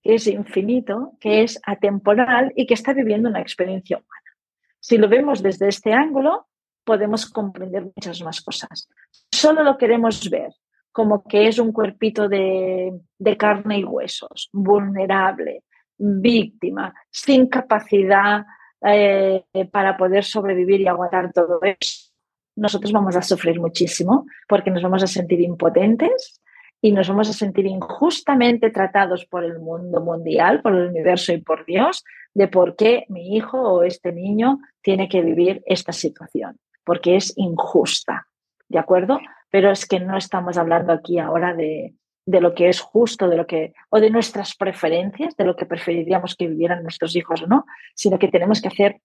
que 0.03 0.15
es 0.15 0.27
infinito, 0.27 1.13
que 1.21 1.43
es 1.43 1.61
atemporal 1.65 2.51
y 2.57 2.67
que 2.67 2.73
está 2.73 2.91
viviendo 2.91 3.29
una 3.29 3.39
experiencia 3.39 3.95
humana. 3.95 4.37
Si 4.81 4.97
lo 4.97 5.07
vemos 5.07 5.41
desde 5.41 5.69
este 5.69 5.93
ángulo, 5.93 6.49
podemos 6.89 7.29
comprender 7.29 7.83
muchas 7.83 8.19
más 8.23 8.41
cosas. 8.41 8.89
Solo 9.31 9.61
lo 9.61 9.77
queremos 9.77 10.27
ver 10.27 10.51
como 10.91 11.23
que 11.23 11.47
es 11.47 11.59
un 11.59 11.71
cuerpito 11.71 12.27
de, 12.27 12.99
carne 13.37 13.77
y 13.77 13.83
huesos, 13.83 14.49
vulnerable, 14.51 15.65
víctima, 15.99 16.91
sin 17.11 17.45
capacidad 17.45 18.43
eh, 18.81 19.43
para 19.71 19.95
poder 19.97 20.23
sobrevivir 20.23 20.81
y 20.81 20.87
aguantar 20.87 21.31
todo 21.31 21.59
eso, 21.61 22.11
nosotros 22.55 22.91
vamos 22.91 23.15
a 23.15 23.21
sufrir 23.21 23.59
muchísimo 23.59 24.25
porque 24.47 24.71
nos 24.71 24.81
vamos 24.81 25.03
a 25.03 25.07
sentir 25.07 25.41
impotentes 25.41 26.41
y 26.81 26.91
nos 26.91 27.07
vamos 27.07 27.29
a 27.29 27.33
sentir 27.33 27.67
injustamente 27.67 28.71
tratados 28.71 29.27
por 29.27 29.43
el 29.43 29.59
mundo 29.59 30.01
mundial, 30.01 30.63
por 30.63 30.73
el 30.73 30.87
universo 30.87 31.33
y 31.33 31.37
por 31.37 31.67
Dios, 31.67 32.03
de 32.33 32.47
por 32.47 32.75
qué 32.75 33.05
mi 33.09 33.35
hijo 33.35 33.61
o 33.61 33.83
este 33.83 34.11
niño 34.11 34.59
tiene 34.81 35.07
que 35.07 35.21
vivir 35.21 35.61
esta 35.65 35.91
situación, 35.91 36.57
porque 36.89 37.15
es 37.15 37.37
injusta. 37.37 38.25
¿De 38.67 38.79
acuerdo? 38.79 39.19
pero 39.49 39.71
es 39.71 39.85
que 39.85 39.99
no 39.99 40.17
estamos 40.17 40.57
hablando 40.57 40.93
aquí 40.93 41.19
ahora 41.19 41.53
de, 41.53 41.93
lo 42.25 42.53
que 42.53 42.69
es 42.69 42.79
justo, 42.79 43.27
de 43.27 43.37
lo 43.37 43.47
que, 43.47 43.73
o 43.89 43.99
de 43.99 44.11
nuestras 44.11 44.55
preferencias, 44.55 45.35
de 45.35 45.45
lo 45.45 45.55
que 45.55 45.65
preferiríamos 45.65 46.35
que 46.35 46.47
vivieran 46.47 46.83
nuestros 46.83 47.15
hijos 47.15 47.41
o 47.41 47.47
no, 47.47 47.65
sino 47.95 48.19
que 48.19 48.27
tenemos 48.27 48.61
que 48.61 48.67
hacer 48.67 49.01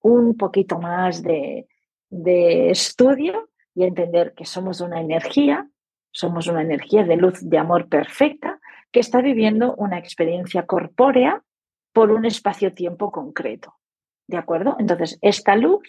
un 0.00 0.36
poquito 0.36 0.78
más 0.78 1.22
de, 1.22 1.66
de 2.08 2.70
estudio 2.70 3.48
y 3.74 3.84
entender 3.84 4.34
que 4.34 4.44
somos 4.44 4.80
una 4.80 5.00
energía, 5.00 5.68
somos 6.12 6.46
una 6.46 6.62
energía 6.62 7.04
de 7.04 7.16
luz, 7.16 7.40
de 7.42 7.58
amor 7.58 7.88
perfecta, 7.88 8.60
que 8.92 9.00
está 9.00 9.20
viviendo 9.20 9.74
una 9.74 9.98
experiencia 9.98 10.64
corpórea 10.64 11.42
por 11.92 12.12
un 12.12 12.24
espacio-tiempo 12.24 13.10
concreto. 13.10 13.74
¿De 14.28 14.36
acuerdo? 14.36 14.76
Entonces, 14.78 15.18
esta 15.20 15.56
luz 15.56 15.82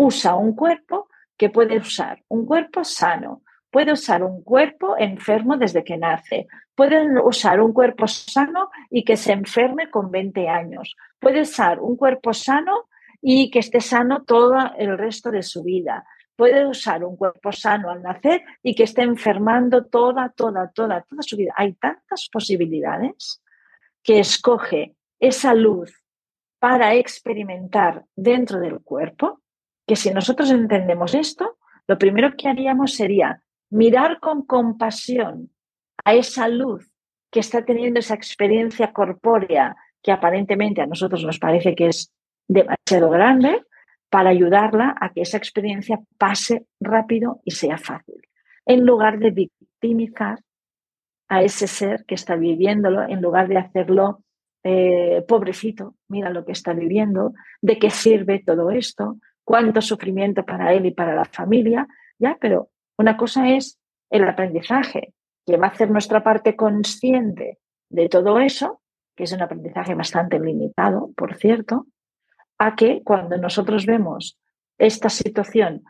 usa 0.00 0.34
un 0.34 0.54
cuerpo 0.54 1.08
que 1.36 1.50
puede 1.50 1.76
usar 1.76 2.22
un 2.28 2.46
cuerpo 2.46 2.84
sano, 2.84 3.42
puede 3.70 3.92
usar 3.92 4.22
un 4.22 4.42
cuerpo 4.42 4.96
enfermo 4.96 5.58
desde 5.58 5.84
que 5.84 5.98
nace, 5.98 6.46
puede 6.74 7.20
usar 7.22 7.60
un 7.60 7.74
cuerpo 7.74 8.06
sano 8.06 8.70
y 8.88 9.04
que 9.04 9.18
se 9.18 9.32
enferme 9.32 9.90
con 9.90 10.10
20 10.10 10.48
años, 10.48 10.96
puede 11.18 11.42
usar 11.42 11.80
un 11.80 11.96
cuerpo 11.96 12.32
sano 12.32 12.88
y 13.20 13.50
que 13.50 13.58
esté 13.58 13.82
sano 13.82 14.24
todo 14.24 14.56
el 14.78 14.96
resto 14.96 15.30
de 15.30 15.42
su 15.42 15.62
vida. 15.62 16.06
Puede 16.34 16.66
usar 16.66 17.04
un 17.04 17.16
cuerpo 17.18 17.52
sano 17.52 17.90
al 17.90 18.00
nacer 18.02 18.42
y 18.62 18.74
que 18.74 18.84
esté 18.84 19.02
enfermando 19.02 19.84
toda, 19.84 20.30
toda, 20.30 20.70
toda, 20.70 21.02
toda 21.02 21.22
su 21.22 21.36
vida. 21.36 21.52
Hay 21.54 21.74
tantas 21.74 22.30
posibilidades 22.32 23.42
que 24.02 24.20
escoge 24.20 24.94
esa 25.18 25.52
luz 25.52 25.92
para 26.58 26.94
experimentar 26.94 28.06
dentro 28.16 28.58
del 28.60 28.80
cuerpo 28.80 29.42
que 29.90 29.96
si 29.96 30.12
nosotros 30.12 30.52
entendemos 30.52 31.16
esto, 31.16 31.58
lo 31.88 31.98
primero 31.98 32.36
que 32.36 32.48
haríamos 32.48 32.94
sería 32.94 33.42
mirar 33.70 34.20
con 34.20 34.46
compasión 34.46 35.50
a 36.04 36.14
esa 36.14 36.46
luz 36.46 36.88
que 37.28 37.40
está 37.40 37.64
teniendo 37.64 37.98
esa 37.98 38.14
experiencia 38.14 38.92
corpórea 38.92 39.74
que 40.00 40.12
aparentemente 40.12 40.80
a 40.80 40.86
nosotros 40.86 41.24
nos 41.24 41.40
parece 41.40 41.74
que 41.74 41.88
es 41.88 42.12
demasiado 42.46 43.10
grande, 43.10 43.64
para 44.08 44.30
ayudarla 44.30 44.94
a 45.00 45.12
que 45.12 45.22
esa 45.22 45.38
experiencia 45.38 45.98
pase 46.18 46.66
rápido 46.78 47.40
y 47.44 47.50
sea 47.50 47.76
fácil, 47.76 48.22
en 48.66 48.86
lugar 48.86 49.18
de 49.18 49.32
victimizar 49.32 50.38
a 51.26 51.42
ese 51.42 51.66
ser 51.66 52.04
que 52.06 52.14
está 52.14 52.36
viviéndolo, 52.36 53.02
en 53.08 53.20
lugar 53.20 53.48
de 53.48 53.58
hacerlo 53.58 54.22
eh, 54.62 55.24
pobrecito, 55.26 55.96
mira 56.06 56.30
lo 56.30 56.44
que 56.44 56.52
está 56.52 56.74
viviendo, 56.74 57.32
de 57.60 57.80
qué 57.80 57.90
sirve 57.90 58.40
todo 58.46 58.70
esto, 58.70 59.16
cuánto 59.50 59.80
sufrimiento 59.82 60.44
para 60.44 60.72
él 60.72 60.86
y 60.86 60.92
para 60.92 61.12
la 61.12 61.24
familia, 61.24 61.88
ya, 62.20 62.38
pero 62.40 62.68
una 62.96 63.16
cosa 63.16 63.48
es 63.48 63.80
el 64.08 64.22
aprendizaje, 64.22 65.12
que 65.44 65.56
va 65.56 65.66
a 65.66 65.70
hacer 65.70 65.90
nuestra 65.90 66.22
parte 66.22 66.54
consciente 66.54 67.58
de 67.88 68.08
todo 68.08 68.38
eso, 68.38 68.80
que 69.16 69.24
es 69.24 69.32
un 69.32 69.42
aprendizaje 69.42 69.96
bastante 69.96 70.38
limitado, 70.38 71.10
por 71.16 71.34
cierto, 71.34 71.88
a 72.58 72.76
que 72.76 73.02
cuando 73.02 73.38
nosotros 73.38 73.86
vemos 73.86 74.38
esta 74.78 75.08
situación 75.08 75.82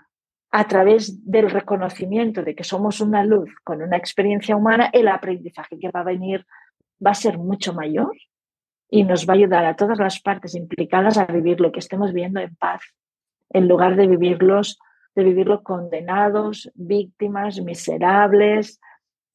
a 0.50 0.67
través 0.67 1.31
del 1.31 1.50
reconocimiento 1.50 2.43
de 2.43 2.55
que 2.55 2.64
somos 2.64 3.02
una 3.02 3.25
luz 3.25 3.50
con 3.62 3.83
una 3.83 3.99
experiencia 3.99 4.57
humana, 4.57 4.88
el 4.90 5.07
aprendizaje 5.07 5.79
que 5.79 5.90
va 5.90 6.00
a 6.00 6.05
venir 6.05 6.47
va 7.05 7.11
a 7.11 7.14
ser 7.14 7.37
mucho 7.37 7.75
mayor 7.75 8.17
y 8.88 9.05
nos 9.05 9.29
va 9.29 9.35
a 9.35 9.37
ayudar 9.37 9.67
a 9.67 9.76
todas 9.76 9.99
las 9.99 10.19
partes 10.23 10.55
implicadas 10.55 11.19
a 11.19 11.26
vivir 11.26 11.61
lo 11.61 11.71
que 11.71 11.81
estemos 11.81 12.14
viendo 12.14 12.40
en 12.40 12.57
paz, 12.57 12.81
en 13.50 13.69
lugar 13.69 13.97
de 13.97 14.07
vivirlos, 14.07 14.78
de 15.14 15.25
vivirlo 15.25 15.62
condenados, 15.62 16.71
víctimas, 16.75 17.61
miserables, 17.61 18.80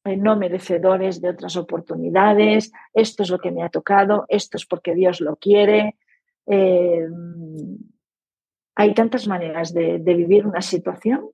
eh, 0.04 0.16
no 0.16 0.36
merecedores 0.36 1.20
de 1.20 1.30
otras 1.30 1.56
oportunidades, 1.56 2.72
esto 2.94 3.22
es 3.22 3.30
lo 3.30 3.38
que 3.38 3.50
me 3.50 3.62
ha 3.62 3.68
tocado, 3.68 4.24
esto 4.28 4.56
es 4.56 4.64
porque 4.64 4.94
Dios 4.94 5.20
lo 5.20 5.36
quiere. 5.36 5.96
Eh, 6.46 7.06
hay 8.76 8.94
tantas 8.94 9.26
maneras 9.26 9.72
de, 9.72 9.98
vivir 9.98 10.46
una 10.46 10.60
situación, 10.60 11.30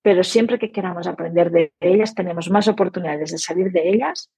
pero 0.00 0.24
siempre 0.24 0.58
que 0.58 0.72
queramos 0.72 1.06
aprender 1.06 1.50
de 1.50 1.72
ellas, 1.80 2.14
tenemos 2.14 2.50
más 2.50 2.66
oportunidades 2.68 3.32
de 3.32 3.38
salir 3.38 3.72
de 3.72 3.88
ellas. 3.90 4.30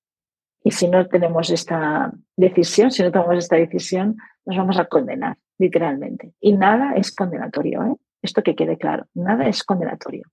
Y 0.62 0.71
si 0.71 0.88
no 0.88 1.06
tenemos 1.06 1.50
esta 1.50 2.12
decisión, 2.37 2.90
si 2.90 3.02
no 3.02 3.12
tomamos 3.12 3.37
esta 3.37 3.56
decisión, 3.56 4.16
nos 4.47 4.56
vamos 4.56 4.78
a 4.78 4.87
condenar, 4.87 5.37
literalmente. 5.58 6.34
Y 6.40 6.54
nada 6.54 6.94
es 6.94 7.14
condenatorio, 7.14 7.84
¿eh? 7.84 7.96
Esto 8.23 8.42
que 8.42 8.54
quede 8.54 8.78
claro, 8.78 9.06
nada 9.14 9.46
es 9.46 9.62
condenatorio. 9.62 10.25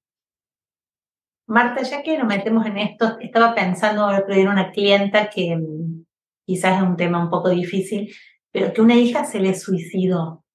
Marta, 1.47 1.81
ya 1.81 2.01
que 2.01 2.17
nos 2.17 2.27
metemos 2.27 2.65
en 2.65 2.77
esto, 2.77 3.19
estaba 3.19 3.53
pensando 3.53 4.03
ahora 4.03 4.23
en 4.29 4.47
una 4.47 4.71
clienta 4.71 5.29
que 5.29 5.57
mm, 5.57 6.05
quizás 6.45 6.77
es 6.77 6.83
un 6.83 6.95
tema 6.95 7.21
un 7.21 7.29
poco 7.29 7.49
difícil, 7.49 8.13
pero 8.49 8.71
que 8.71 8.81
una 8.81 8.95
hija 8.95 9.25
se 9.25 9.41
le 9.41 9.53
suicidó. 9.53 10.45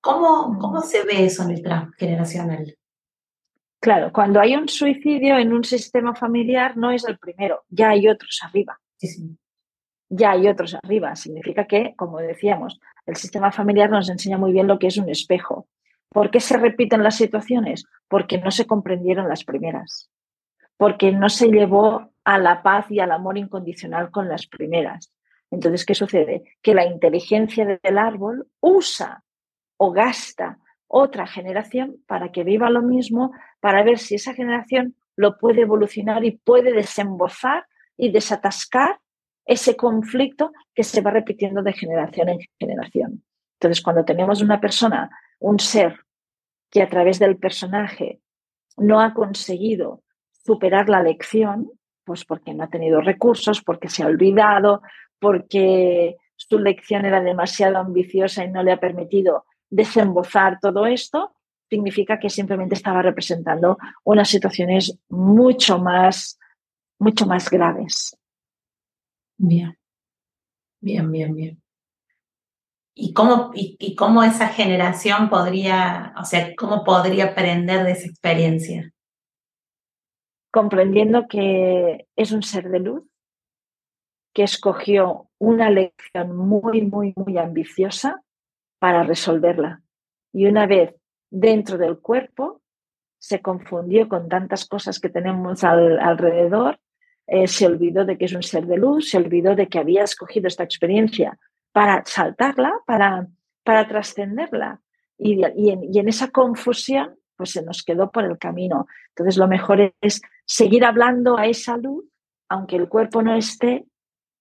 ¿Cómo, 0.00 0.58
¿Cómo 0.58 0.80
se 0.80 1.04
ve 1.04 1.26
eso 1.26 1.42
en 1.42 1.50
el 1.50 1.62
transgeneracional? 1.62 2.74
Claro, 3.80 4.10
cuando 4.12 4.40
hay 4.40 4.56
un 4.56 4.66
suicidio 4.66 5.36
en 5.36 5.52
un 5.52 5.64
sistema 5.64 6.14
familiar 6.14 6.74
no 6.78 6.90
es 6.90 7.04
el 7.04 7.18
primero, 7.18 7.64
ya 7.68 7.90
hay 7.90 8.08
otros 8.08 8.40
arriba. 8.42 8.80
Ya 10.08 10.30
hay 10.30 10.48
otros 10.48 10.74
arriba. 10.74 11.14
Significa 11.16 11.66
que, 11.66 11.94
como 11.94 12.18
decíamos, 12.18 12.80
el 13.06 13.16
sistema 13.16 13.52
familiar 13.52 13.90
nos 13.90 14.08
enseña 14.08 14.38
muy 14.38 14.52
bien 14.52 14.66
lo 14.66 14.78
que 14.78 14.86
es 14.86 14.96
un 14.96 15.08
espejo. 15.08 15.68
¿Por 16.08 16.30
qué 16.30 16.40
se 16.40 16.56
repiten 16.56 17.02
las 17.02 17.16
situaciones? 17.16 17.84
Porque 18.08 18.38
no 18.38 18.50
se 18.50 18.66
comprendieron 18.66 19.28
las 19.28 19.44
primeras. 19.44 20.10
Porque 20.76 21.12
no 21.12 21.28
se 21.28 21.48
llevó 21.48 22.12
a 22.24 22.38
la 22.38 22.62
paz 22.62 22.90
y 22.90 23.00
al 23.00 23.12
amor 23.12 23.36
incondicional 23.36 24.10
con 24.10 24.28
las 24.28 24.46
primeras. 24.46 25.12
Entonces, 25.50 25.84
¿qué 25.84 25.94
sucede? 25.94 26.44
Que 26.62 26.74
la 26.74 26.86
inteligencia 26.86 27.78
del 27.82 27.98
árbol 27.98 28.48
usa 28.60 29.22
o 29.76 29.92
gasta 29.92 30.58
otra 30.86 31.26
generación 31.26 31.96
para 32.06 32.32
que 32.32 32.44
viva 32.44 32.70
lo 32.70 32.82
mismo, 32.82 33.32
para 33.60 33.82
ver 33.82 33.98
si 33.98 34.14
esa 34.14 34.34
generación 34.34 34.94
lo 35.16 35.38
puede 35.38 35.62
evolucionar 35.62 36.24
y 36.24 36.32
puede 36.32 36.72
desembozar 36.72 37.66
y 37.96 38.10
desatascar 38.10 39.00
ese 39.44 39.76
conflicto 39.76 40.52
que 40.74 40.84
se 40.84 41.00
va 41.00 41.10
repitiendo 41.10 41.62
de 41.62 41.72
generación 41.72 42.28
en 42.30 42.38
generación. 42.58 43.24
Entonces, 43.58 43.82
cuando 43.82 44.04
tenemos 44.04 44.42
una 44.42 44.60
persona, 44.60 45.10
un 45.38 45.58
ser 45.58 46.00
que 46.70 46.82
a 46.82 46.88
través 46.88 47.18
del 47.18 47.36
personaje 47.36 48.20
no 48.76 49.00
ha 49.00 49.14
conseguido 49.14 50.02
superar 50.44 50.88
la 50.88 51.02
lección, 51.02 51.70
pues 52.04 52.24
porque 52.24 52.52
no 52.52 52.64
ha 52.64 52.68
tenido 52.68 53.00
recursos, 53.00 53.62
porque 53.62 53.88
se 53.88 54.02
ha 54.02 54.06
olvidado, 54.06 54.82
porque 55.18 56.16
su 56.36 56.58
lección 56.58 57.04
era 57.04 57.22
demasiado 57.22 57.78
ambiciosa 57.78 58.44
y 58.44 58.50
no 58.50 58.62
le 58.62 58.72
ha 58.72 58.80
permitido 58.80 59.46
desembozar 59.70 60.58
todo 60.60 60.86
esto, 60.86 61.34
significa 61.70 62.18
que 62.18 62.30
simplemente 62.30 62.74
estaba 62.74 63.02
representando 63.02 63.78
unas 64.04 64.28
situaciones 64.28 64.98
mucho 65.08 65.78
más, 65.78 66.38
mucho 66.98 67.26
más 67.26 67.50
graves. 67.50 68.16
Bien, 69.36 69.76
bien, 70.80 71.10
bien, 71.10 71.34
bien. 71.34 71.62
¿Y 72.96 73.12
cómo, 73.12 73.50
y, 73.54 73.96
cómo 73.96 74.22
esa 74.22 74.48
generación 74.48 75.28
podría, 75.28 76.14
o 76.16 76.24
sea, 76.24 76.54
cómo 76.54 76.84
podría 76.84 77.26
aprender 77.26 77.84
de 77.84 77.92
esa 77.92 78.06
experiencia? 78.06 78.92
Comprendiendo 80.52 81.26
que 81.26 82.06
es 82.14 82.30
un 82.30 82.44
ser 82.44 82.70
de 82.70 82.78
luz, 82.78 83.02
que 84.32 84.44
escogió 84.44 85.28
una 85.38 85.70
lección 85.70 86.36
muy, 86.36 86.82
muy, 86.82 87.12
muy 87.16 87.36
ambiciosa 87.36 88.22
para 88.78 89.02
resolverla. 89.02 89.82
Y 90.32 90.46
una 90.46 90.66
vez 90.66 90.94
dentro 91.30 91.78
del 91.78 91.98
cuerpo, 91.98 92.62
se 93.18 93.40
confundió 93.40 94.08
con 94.08 94.28
tantas 94.28 94.66
cosas 94.66 95.00
que 95.00 95.08
tenemos 95.08 95.64
alrededor, 95.64 96.78
eh, 97.26 97.48
se 97.48 97.66
olvidó 97.66 98.04
de 98.04 98.18
que 98.18 98.26
es 98.26 98.34
un 98.34 98.42
ser 98.42 98.66
de 98.66 98.76
luz, 98.76 99.10
se 99.10 99.16
olvidó 99.16 99.54
de 99.54 99.68
que 99.68 99.78
había 99.78 100.04
escogido 100.04 100.48
esta 100.48 100.64
experiencia 100.64 101.38
para 101.72 102.02
saltarla, 102.04 102.72
para, 102.86 103.26
para 103.64 103.88
trascenderla. 103.88 104.80
Y, 105.16 105.40
y, 105.56 105.98
en, 105.98 106.08
esa 106.08 106.30
confusión, 106.30 107.16
pues 107.36 107.50
se 107.50 107.62
nos 107.62 107.82
quedó 107.82 108.10
por 108.10 108.24
el 108.24 108.38
camino. 108.38 108.86
Entonces, 109.10 109.38
lo 109.38 109.48
mejor 109.48 109.94
es 110.00 110.20
seguir 110.44 110.84
hablando 110.84 111.38
a 111.38 111.46
esa 111.46 111.76
luz, 111.76 112.04
aunque 112.48 112.76
el 112.76 112.88
cuerpo 112.88 113.22
no 113.22 113.34
esté, 113.34 113.86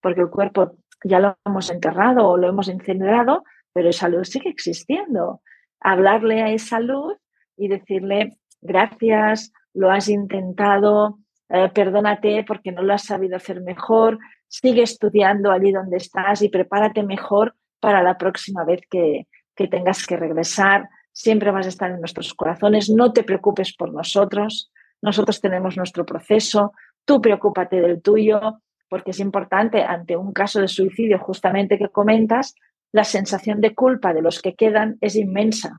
porque 0.01 0.21
el 0.21 0.29
cuerpo 0.29 0.77
ya 1.03 1.19
lo 1.19 1.37
hemos 1.45 1.69
enterrado 1.69 2.27
o 2.27 2.37
lo 2.37 2.49
hemos 2.49 2.67
incinerado, 2.67 3.43
pero 3.71 3.89
esa 3.89 4.09
luz 4.09 4.29
sigue 4.29 4.49
existiendo. 4.49 5.41
Hablarle 5.79 6.41
a 6.41 6.51
esa 6.51 6.79
luz 6.79 7.17
y 7.57 7.67
decirle, 7.67 8.37
gracias, 8.61 9.51
lo 9.73 9.89
has 9.91 10.09
intentado, 10.09 11.19
eh, 11.53 11.69
perdónate 11.69 12.43
porque 12.47 12.71
no 12.71 12.81
lo 12.81 12.95
has 12.95 13.03
sabido 13.03 13.35
hacer 13.35 13.61
mejor, 13.61 14.17
sigue 14.47 14.81
estudiando 14.81 15.51
allí 15.51 15.71
donde 15.71 15.97
estás 15.97 16.41
y 16.41 16.49
prepárate 16.49 17.03
mejor 17.03 17.53
para 17.79 18.01
la 18.01 18.17
próxima 18.17 18.65
vez 18.65 18.81
que, 18.89 19.27
que 19.55 19.67
tengas 19.67 20.07
que 20.07 20.17
regresar. 20.17 20.89
Siempre 21.11 21.51
vas 21.51 21.67
a 21.67 21.69
estar 21.69 21.91
en 21.91 21.99
nuestros 21.99 22.33
corazones, 22.33 22.89
no 22.89 23.13
te 23.13 23.23
preocupes 23.23 23.75
por 23.75 23.93
nosotros, 23.93 24.71
nosotros 24.99 25.41
tenemos 25.41 25.77
nuestro 25.77 26.07
proceso, 26.07 26.73
tú 27.05 27.21
preocúpate 27.21 27.79
del 27.81 28.01
tuyo, 28.01 28.61
porque 28.89 29.11
es 29.11 29.19
importante 29.19 29.83
ante 29.83 30.17
un 30.17 30.33
caso 30.33 30.59
de 30.59 30.67
suicidio 30.67 31.19
justamente 31.19 31.77
que 31.77 31.89
comentas, 31.89 32.55
la 32.91 33.03
sensación 33.03 33.61
de 33.61 33.75
culpa 33.75 34.11
de 34.11 34.23
los 34.23 34.41
que 34.41 34.55
quedan 34.55 34.97
es 35.01 35.15
inmensa. 35.15 35.77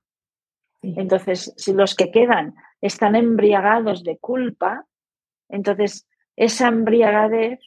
Entonces, 0.83 1.53
si 1.57 1.73
los 1.73 1.97
que 1.97 2.13
quedan 2.13 2.55
están 2.81 3.17
embriagados 3.17 4.05
de 4.05 4.19
culpa, 4.19 4.85
entonces 5.49 6.07
esa 6.37 6.69
embriagadez 6.69 7.61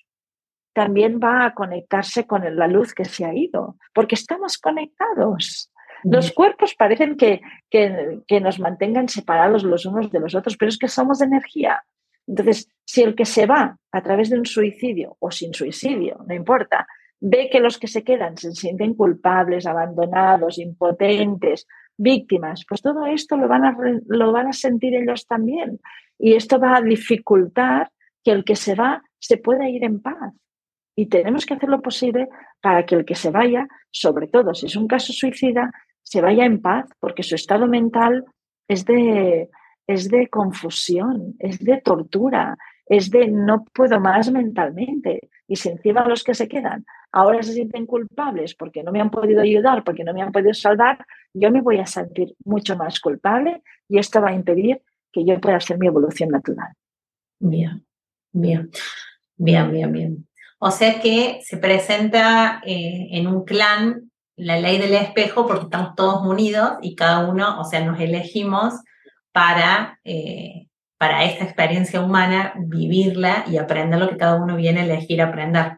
también 0.73 1.19
va 1.19 1.45
a 1.45 1.53
conectarse 1.53 2.27
con 2.27 2.43
la 2.55 2.67
luz 2.67 2.93
que 2.93 3.05
se 3.05 3.25
ha 3.25 3.33
ido, 3.33 3.77
porque 3.93 4.15
estamos 4.15 4.57
conectados. 4.57 5.71
Los 6.03 6.31
cuerpos 6.31 6.75
parecen 6.75 7.17
que, 7.17 7.41
que, 7.71 8.19
que, 8.27 8.39
nos 8.39 8.59
mantengan 8.59 9.09
separados 9.09 9.63
los 9.63 9.87
unos 9.87 10.11
de 10.11 10.19
los 10.19 10.35
otros, 10.35 10.55
pero 10.55 10.69
es 10.69 10.77
que 10.77 10.87
somos 10.87 11.21
energía. 11.21 11.83
Entonces, 12.27 12.69
si 12.85 13.01
el 13.01 13.15
que 13.15 13.25
se 13.25 13.47
va 13.47 13.79
a 13.91 14.03
través 14.03 14.29
de 14.29 14.37
un 14.37 14.45
suicidio 14.45 15.17
o 15.19 15.31
sin 15.31 15.53
suicidio, 15.53 16.23
no 16.27 16.35
importa, 16.35 16.85
ve 17.19 17.49
que 17.51 17.59
los 17.59 17.79
que 17.79 17.87
se 17.87 18.03
quedan 18.03 18.37
se 18.37 18.51
sienten 18.51 18.93
culpables, 18.93 19.65
abandonados, 19.65 20.59
impotentes, 20.59 21.65
víctimas, 21.97 22.65
pues 22.67 22.81
todo 22.81 23.05
esto 23.05 23.37
lo 23.37 23.47
van 23.47 23.65
a, 23.65 23.77
lo 24.07 24.31
van 24.31 24.47
a 24.47 24.53
sentir 24.53 24.95
ellos 24.95 25.25
también. 25.27 25.79
Y 26.19 26.33
esto 26.33 26.59
va 26.59 26.77
a 26.77 26.81
dificultar 26.81 27.91
que 28.23 28.31
el 28.31 28.43
que 28.43 28.55
se 28.55 28.75
va 28.75 29.03
se 29.19 29.37
pueda 29.37 29.69
ir 29.69 29.83
en 29.83 30.01
paz. 30.01 30.33
Y 30.95 31.07
tenemos 31.07 31.45
que 31.45 31.53
hacer 31.53 31.69
lo 31.69 31.81
posible 31.81 32.27
para 32.61 32.85
que 32.85 32.95
el 32.95 33.05
que 33.05 33.15
se 33.15 33.29
vaya, 33.29 33.67
sobre 33.91 34.27
todo 34.27 34.53
si 34.53 34.65
es 34.65 34.75
un 34.75 34.87
caso 34.87 35.13
suicida, 35.13 35.71
se 36.01 36.21
vaya 36.21 36.45
en 36.45 36.61
paz, 36.61 36.85
porque 36.99 37.23
su 37.23 37.35
estado 37.35 37.67
mental 37.67 38.25
es 38.67 38.85
de, 38.85 39.49
es 39.85 40.09
de 40.09 40.27
confusión, 40.27 41.35
es 41.39 41.59
de 41.59 41.81
tortura, 41.81 42.57
es 42.89 43.09
de 43.09 43.27
no 43.27 43.65
puedo 43.73 43.99
más 43.99 44.31
mentalmente. 44.31 45.29
Y 45.47 45.55
si 45.55 45.69
encima 45.69 46.07
los 46.07 46.23
que 46.23 46.33
se 46.33 46.47
quedan 46.47 46.85
ahora 47.11 47.41
se 47.41 47.53
sienten 47.53 47.85
culpables 47.85 48.53
porque 48.55 48.83
no 48.83 48.91
me 48.91 49.01
han 49.01 49.09
podido 49.09 49.41
ayudar, 49.41 49.83
porque 49.83 50.03
no 50.03 50.13
me 50.13 50.21
han 50.21 50.31
podido 50.31 50.53
salvar, 50.53 51.05
yo 51.33 51.51
me 51.51 51.61
voy 51.61 51.79
a 51.79 51.85
sentir 51.85 52.35
mucho 52.43 52.75
más 52.75 52.99
culpable 52.99 53.63
y 53.87 53.97
esto 53.97 54.21
va 54.21 54.29
a 54.29 54.35
impedir 54.35 54.81
que 55.11 55.25
yo 55.25 55.39
pueda 55.39 55.57
hacer 55.57 55.77
mi 55.77 55.87
evolución 55.87 56.29
natural. 56.29 56.73
Bien, 57.39 57.85
bien, 58.31 58.69
bien, 59.35 59.71
bien, 59.71 59.91
bien. 59.91 60.27
O 60.59 60.71
sea 60.71 60.99
que 60.99 61.39
se 61.43 61.57
presenta 61.57 62.61
eh, 62.65 63.07
en 63.11 63.27
un 63.27 63.45
clan 63.45 64.11
la 64.35 64.59
ley 64.59 64.77
del 64.77 64.93
espejo 64.93 65.47
porque 65.47 65.63
estamos 65.63 65.95
todos 65.95 66.25
unidos 66.25 66.73
y 66.81 66.95
cada 66.95 67.27
uno, 67.27 67.59
o 67.59 67.63
sea, 67.63 67.83
nos 67.83 67.99
elegimos 67.99 68.75
para, 69.31 69.99
eh, 70.03 70.66
para 70.97 71.23
esta 71.23 71.43
experiencia 71.43 72.01
humana, 72.01 72.53
vivirla 72.57 73.45
y 73.47 73.57
aprender 73.57 73.99
lo 73.99 74.09
que 74.09 74.17
cada 74.17 74.41
uno 74.41 74.55
viene 74.55 74.81
a 74.81 74.85
elegir 74.85 75.21
aprender. 75.21 75.77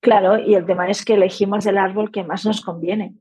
Claro, 0.00 0.38
y 0.38 0.54
el 0.54 0.64
tema 0.64 0.88
es 0.88 1.04
que 1.04 1.14
elegimos 1.14 1.66
el 1.66 1.78
árbol 1.78 2.12
que 2.12 2.22
más 2.22 2.46
nos 2.46 2.60
conviene. 2.60 3.14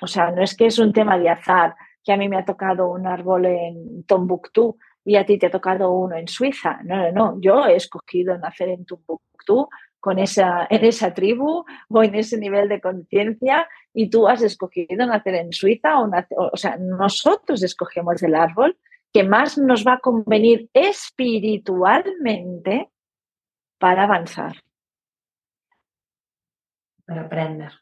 O 0.00 0.08
sea, 0.08 0.32
no 0.32 0.42
es 0.42 0.56
que 0.56 0.66
es 0.66 0.78
un 0.80 0.92
tema 0.92 1.16
de 1.18 1.28
azar, 1.28 1.76
que 2.02 2.12
a 2.12 2.16
mí 2.16 2.28
me 2.28 2.36
ha 2.36 2.44
tocado 2.44 2.90
un 2.90 3.06
árbol 3.06 3.46
en 3.46 4.04
Tombuctú 4.04 4.76
y 5.04 5.16
a 5.16 5.24
ti 5.24 5.38
te 5.38 5.46
ha 5.46 5.50
tocado 5.50 5.92
uno 5.92 6.16
en 6.16 6.26
Suiza. 6.26 6.80
No, 6.82 6.96
no, 6.96 7.12
no. 7.12 7.40
Yo 7.40 7.66
he 7.66 7.76
escogido 7.76 8.36
nacer 8.38 8.70
en 8.70 8.84
Tombuctú 8.84 9.68
con 10.00 10.18
esa, 10.18 10.66
en 10.68 10.84
esa 10.84 11.14
tribu 11.14 11.64
o 11.88 12.02
en 12.02 12.14
ese 12.14 12.38
nivel 12.38 12.68
de 12.68 12.80
conciencia 12.80 13.68
y 13.92 14.10
tú 14.10 14.28
has 14.28 14.42
escogido 14.42 15.06
nacer 15.06 15.36
en 15.36 15.52
Suiza 15.52 16.00
o, 16.00 16.10
o 16.52 16.56
sea, 16.56 16.76
nosotros 16.76 17.62
escogemos 17.62 18.22
el 18.22 18.34
árbol 18.34 18.76
que 19.12 19.24
más 19.24 19.58
nos 19.58 19.86
va 19.86 19.94
a 19.94 20.00
convenir 20.00 20.70
espiritualmente 20.72 22.90
para 23.78 24.04
avanzar. 24.04 24.62
Para 27.06 27.22
aprender. 27.22 27.72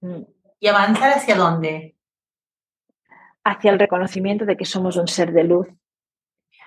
Mm. 0.00 0.22
¿Y 0.60 0.68
avanzar 0.68 1.12
hacia 1.12 1.36
dónde? 1.36 1.96
Hacia 3.44 3.72
el 3.72 3.78
reconocimiento 3.78 4.44
de 4.44 4.56
que 4.56 4.64
somos 4.64 4.96
un 4.96 5.08
ser 5.08 5.32
de 5.32 5.44
luz, 5.44 5.68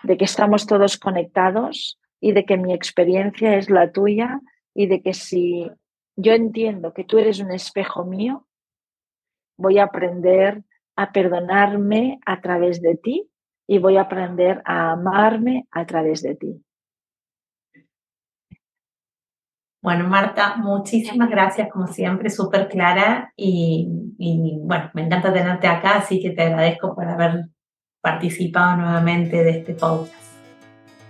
de 0.04 0.18
que 0.18 0.26
estamos 0.26 0.66
todos 0.66 0.98
conectados 0.98 2.00
y 2.20 2.34
de 2.34 2.46
que 2.46 2.58
mi 2.58 2.74
experiencia 2.74 3.56
es 3.56 3.70
la 3.70 3.92
tuya 3.92 4.42
y 4.74 4.88
de 4.88 5.02
que 5.02 5.14
si 5.14 5.72
yo 6.16 6.34
entiendo 6.34 6.94
que 6.94 7.04
tú 7.04 7.20
eres 7.20 7.40
un 7.40 7.52
espejo 7.52 8.04
mío, 8.04 8.48
voy 9.58 9.78
a 9.78 9.84
aprender 9.84 10.64
a 10.96 11.12
perdonarme 11.12 12.20
a 12.26 12.42
través 12.42 12.82
de 12.82 12.96
ti 12.96 13.30
y 13.68 13.80
voy 13.80 13.98
a 13.98 14.02
aprender 14.02 14.62
a 14.66 14.92
amarme 14.92 15.68
a 15.72 15.86
través 15.86 16.22
de 16.22 16.36
ti. 16.36 16.64
Bueno, 19.82 20.08
Marta, 20.08 20.56
muchísimas 20.56 21.30
gracias, 21.30 21.70
como 21.70 21.88
siempre, 21.88 22.30
súper 22.30 22.70
clara 22.70 23.34
y, 23.36 23.86
bueno, 24.62 24.90
me 24.94 25.04
encanta 25.04 25.34
tenerte 25.34 25.68
acá, 25.68 25.98
así 25.98 26.22
que 26.22 26.30
te 26.30 26.44
agradezco 26.44 26.96
por 26.96 27.06
haber 27.06 27.50
participado 28.02 28.78
nuevamente 28.78 29.44
de 29.44 29.50
este 29.50 29.74
podcast. 29.74 30.24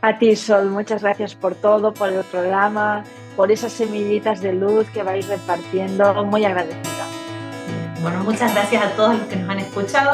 A 0.01 0.17
ti, 0.17 0.35
Sol, 0.35 0.71
muchas 0.71 1.03
gracias 1.03 1.35
por 1.35 1.53
todo, 1.53 1.93
por 1.93 2.11
el 2.11 2.23
programa, 2.23 3.03
por 3.35 3.51
esas 3.51 3.73
semillitas 3.73 4.41
de 4.41 4.53
luz 4.53 4.89
que 4.89 5.03
vais 5.03 5.27
repartiendo, 5.27 6.25
muy 6.25 6.43
agradecida. 6.43 6.92
Bueno, 8.03 8.21
muchas 8.25 8.53
gracias 8.53 8.83
a 8.83 8.89
todos 8.97 9.17
los 9.17 9.27
que 9.27 9.37
nos 9.37 9.49
han 9.49 9.59
escuchado 9.59 10.11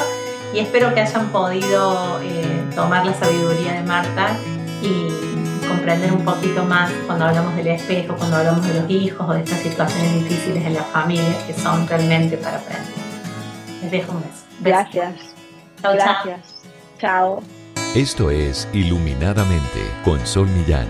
y 0.54 0.60
espero 0.60 0.94
que 0.94 1.02
hayan 1.02 1.30
podido 1.30 2.22
eh, 2.22 2.64
tomar 2.76 3.04
la 3.04 3.16
sabiduría 3.16 3.74
de 3.74 3.82
Marta 3.82 4.38
y 4.84 5.68
comprender 5.68 6.14
un 6.14 6.24
poquito 6.24 6.64
más 6.66 6.92
cuando 7.08 7.26
hablamos 7.26 7.56
del 7.56 7.66
espejo, 7.66 8.16
cuando 8.16 8.38
hablamos 8.38 8.68
de 8.68 8.80
los 8.80 8.90
hijos 8.92 9.28
o 9.28 9.34
de 9.34 9.40
estas 9.40 9.60
situaciones 9.62 10.14
difíciles 10.14 10.64
en 10.68 10.76
las 10.76 10.86
familias 10.86 11.36
que 11.48 11.54
son 11.56 11.88
realmente 11.88 12.38
para 12.38 12.58
aprender. 12.58 12.94
Les 13.82 13.92
dejo 13.92 14.12
un 14.12 14.22
beso. 14.22 14.44
Gracias. 14.60 15.16
Chao, 15.82 15.94
Gracias. 15.94 16.40
chao. 17.00 17.44
Esto 17.96 18.30
es 18.30 18.68
Iluminadamente 18.72 19.82
con 20.04 20.24
Sol 20.28 20.48
Millán. 20.48 20.88